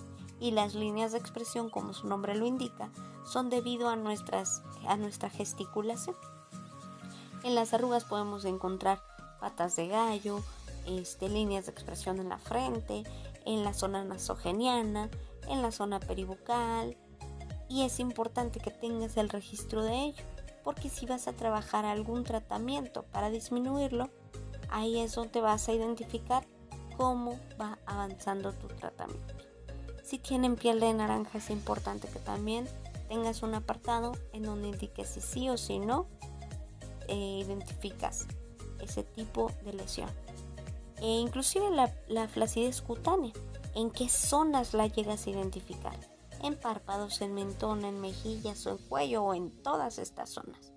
y 0.40 0.52
las 0.52 0.74
líneas 0.74 1.12
de 1.12 1.18
expresión, 1.18 1.70
como 1.70 1.92
su 1.94 2.06
nombre 2.06 2.36
lo 2.36 2.46
indica, 2.46 2.90
son 3.24 3.50
debido 3.50 3.88
a, 3.88 3.96
nuestras, 3.96 4.62
a 4.86 4.96
nuestra 4.96 5.30
gesticulación. 5.30 6.16
En 7.42 7.54
las 7.54 7.74
arrugas 7.74 8.04
podemos 8.04 8.44
encontrar 8.44 9.02
patas 9.40 9.76
de 9.76 9.88
gallo, 9.88 10.42
este, 10.86 11.28
líneas 11.28 11.66
de 11.66 11.72
expresión 11.72 12.18
en 12.18 12.28
la 12.28 12.38
frente, 12.38 13.04
en 13.48 13.64
la 13.64 13.72
zona 13.72 14.04
nasogeniana, 14.04 15.08
en 15.48 15.62
la 15.62 15.72
zona 15.72 15.98
peribucal 15.98 16.96
y 17.68 17.82
es 17.82 17.98
importante 17.98 18.60
que 18.60 18.70
tengas 18.70 19.16
el 19.16 19.30
registro 19.30 19.82
de 19.82 20.04
ello 20.04 20.24
porque 20.62 20.90
si 20.90 21.06
vas 21.06 21.28
a 21.28 21.32
trabajar 21.32 21.86
algún 21.86 22.24
tratamiento 22.24 23.04
para 23.04 23.30
disminuirlo, 23.30 24.10
ahí 24.68 25.00
es 25.00 25.14
donde 25.14 25.40
vas 25.40 25.66
a 25.68 25.72
identificar 25.72 26.46
cómo 26.96 27.40
va 27.58 27.78
avanzando 27.86 28.52
tu 28.52 28.66
tratamiento. 28.66 29.34
Si 30.04 30.18
tienen 30.18 30.56
piel 30.56 30.78
de 30.80 30.92
naranja 30.92 31.38
es 31.38 31.48
importante 31.48 32.06
que 32.08 32.18
también 32.18 32.68
tengas 33.08 33.42
un 33.42 33.54
apartado 33.54 34.12
en 34.34 34.42
donde 34.42 34.68
indiques 34.68 35.08
si 35.08 35.22
sí 35.22 35.48
o 35.48 35.56
si 35.56 35.78
no 35.78 36.06
eh, 37.08 37.42
identificas 37.42 38.26
ese 38.80 39.04
tipo 39.04 39.50
de 39.64 39.72
lesión. 39.72 40.27
E 41.00 41.06
inclusive 41.06 41.70
la, 41.70 41.92
la 42.08 42.28
flacidez 42.28 42.82
cutánea, 42.82 43.32
en 43.74 43.90
qué 43.90 44.08
zonas 44.08 44.74
la 44.74 44.86
llegas 44.86 45.26
a 45.26 45.30
identificar. 45.30 45.98
En 46.42 46.58
párpados, 46.58 47.20
en 47.20 47.34
mentón, 47.34 47.84
en 47.84 48.00
mejillas 48.00 48.66
o 48.66 48.70
en 48.70 48.78
cuello 48.78 49.24
o 49.24 49.34
en 49.34 49.50
todas 49.62 49.98
estas 49.98 50.30
zonas. 50.30 50.72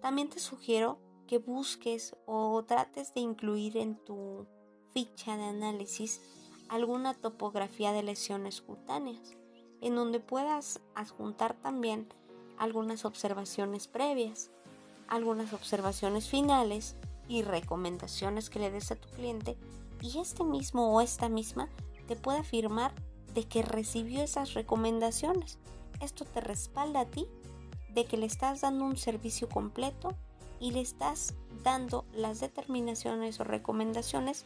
También 0.00 0.28
te 0.28 0.40
sugiero 0.40 0.98
que 1.26 1.38
busques 1.38 2.16
o 2.26 2.64
trates 2.64 3.14
de 3.14 3.20
incluir 3.20 3.76
en 3.76 3.96
tu 4.04 4.46
ficha 4.92 5.36
de 5.36 5.44
análisis 5.44 6.20
alguna 6.68 7.14
topografía 7.14 7.92
de 7.92 8.02
lesiones 8.02 8.60
cutáneas, 8.60 9.36
en 9.80 9.94
donde 9.94 10.20
puedas 10.20 10.80
adjuntar 10.94 11.54
también 11.54 12.08
algunas 12.58 13.04
observaciones 13.04 13.88
previas, 13.88 14.50
algunas 15.08 15.52
observaciones 15.52 16.28
finales 16.28 16.96
y 17.32 17.40
recomendaciones 17.40 18.50
que 18.50 18.58
le 18.58 18.70
des 18.70 18.92
a 18.92 18.96
tu 18.96 19.08
cliente 19.08 19.56
y 20.02 20.18
este 20.18 20.44
mismo 20.44 20.94
o 20.94 21.00
esta 21.00 21.30
misma 21.30 21.70
te 22.06 22.14
puede 22.14 22.40
afirmar 22.40 22.92
de 23.32 23.44
que 23.44 23.62
recibió 23.62 24.22
esas 24.22 24.52
recomendaciones. 24.52 25.58
Esto 26.02 26.26
te 26.26 26.42
respalda 26.42 27.00
a 27.00 27.06
ti 27.06 27.26
de 27.94 28.04
que 28.04 28.18
le 28.18 28.26
estás 28.26 28.60
dando 28.60 28.84
un 28.84 28.98
servicio 28.98 29.48
completo 29.48 30.14
y 30.60 30.72
le 30.72 30.82
estás 30.82 31.34
dando 31.64 32.04
las 32.12 32.40
determinaciones 32.40 33.40
o 33.40 33.44
recomendaciones 33.44 34.44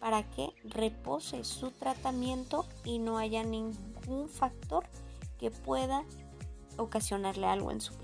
para 0.00 0.28
que 0.28 0.52
repose 0.64 1.44
su 1.44 1.70
tratamiento 1.70 2.66
y 2.84 2.98
no 2.98 3.16
haya 3.16 3.44
ningún 3.44 4.28
factor 4.28 4.84
que 5.38 5.52
pueda 5.52 6.02
ocasionarle 6.78 7.46
algo 7.46 7.70
en 7.70 7.80
su 7.80 7.94
piel. 7.94 8.03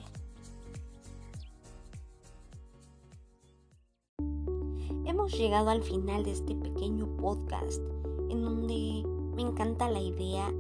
Hemos 5.11 5.37
llegado 5.37 5.71
al 5.71 5.83
final 5.83 6.23
de 6.23 6.31
este 6.31 6.55
pequeño 6.55 7.09
podcast 7.17 7.83
en 8.29 8.45
donde 8.45 9.03
me 9.35 9.43
encanta 9.43 9.91
la 9.91 10.01
idea 10.01 10.55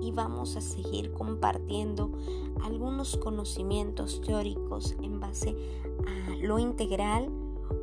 y 0.00 0.12
vamos 0.12 0.56
a 0.56 0.62
seguir 0.62 1.12
compartiendo 1.12 2.10
algunos 2.62 3.18
conocimientos 3.18 4.22
teóricos 4.22 4.96
en 5.02 5.20
base 5.20 5.54
a 6.06 6.36
lo 6.36 6.58
integral 6.58 7.28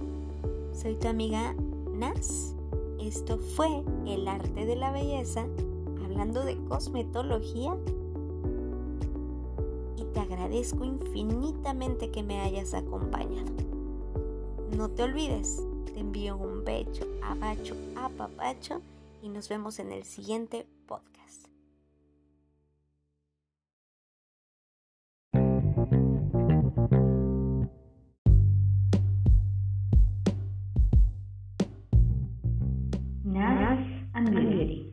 Soy 0.72 0.94
tu 0.96 1.08
amiga 1.08 1.54
Nas. 1.92 2.54
Esto 3.00 3.38
fue 3.38 3.82
El 4.06 4.28
arte 4.28 4.66
de 4.66 4.76
la 4.76 4.92
belleza, 4.92 5.46
hablando 6.04 6.44
de 6.44 6.56
cosmetología 6.68 7.76
agradezco 10.18 10.84
infinitamente 10.84 12.10
que 12.10 12.22
me 12.22 12.40
hayas 12.40 12.74
acompañado. 12.74 13.52
No 14.76 14.88
te 14.90 15.02
olvides, 15.02 15.62
te 15.86 16.00
envío 16.00 16.36
un 16.36 16.64
becho, 16.64 17.06
abacho, 17.22 17.74
apapacho 17.96 18.80
y 19.22 19.28
nos 19.28 19.48
vemos 19.48 19.78
en 19.78 19.92
el 19.92 20.04
siguiente 20.04 20.66
podcast. 20.86 21.47
Nas 33.38 33.78
and 34.14 34.87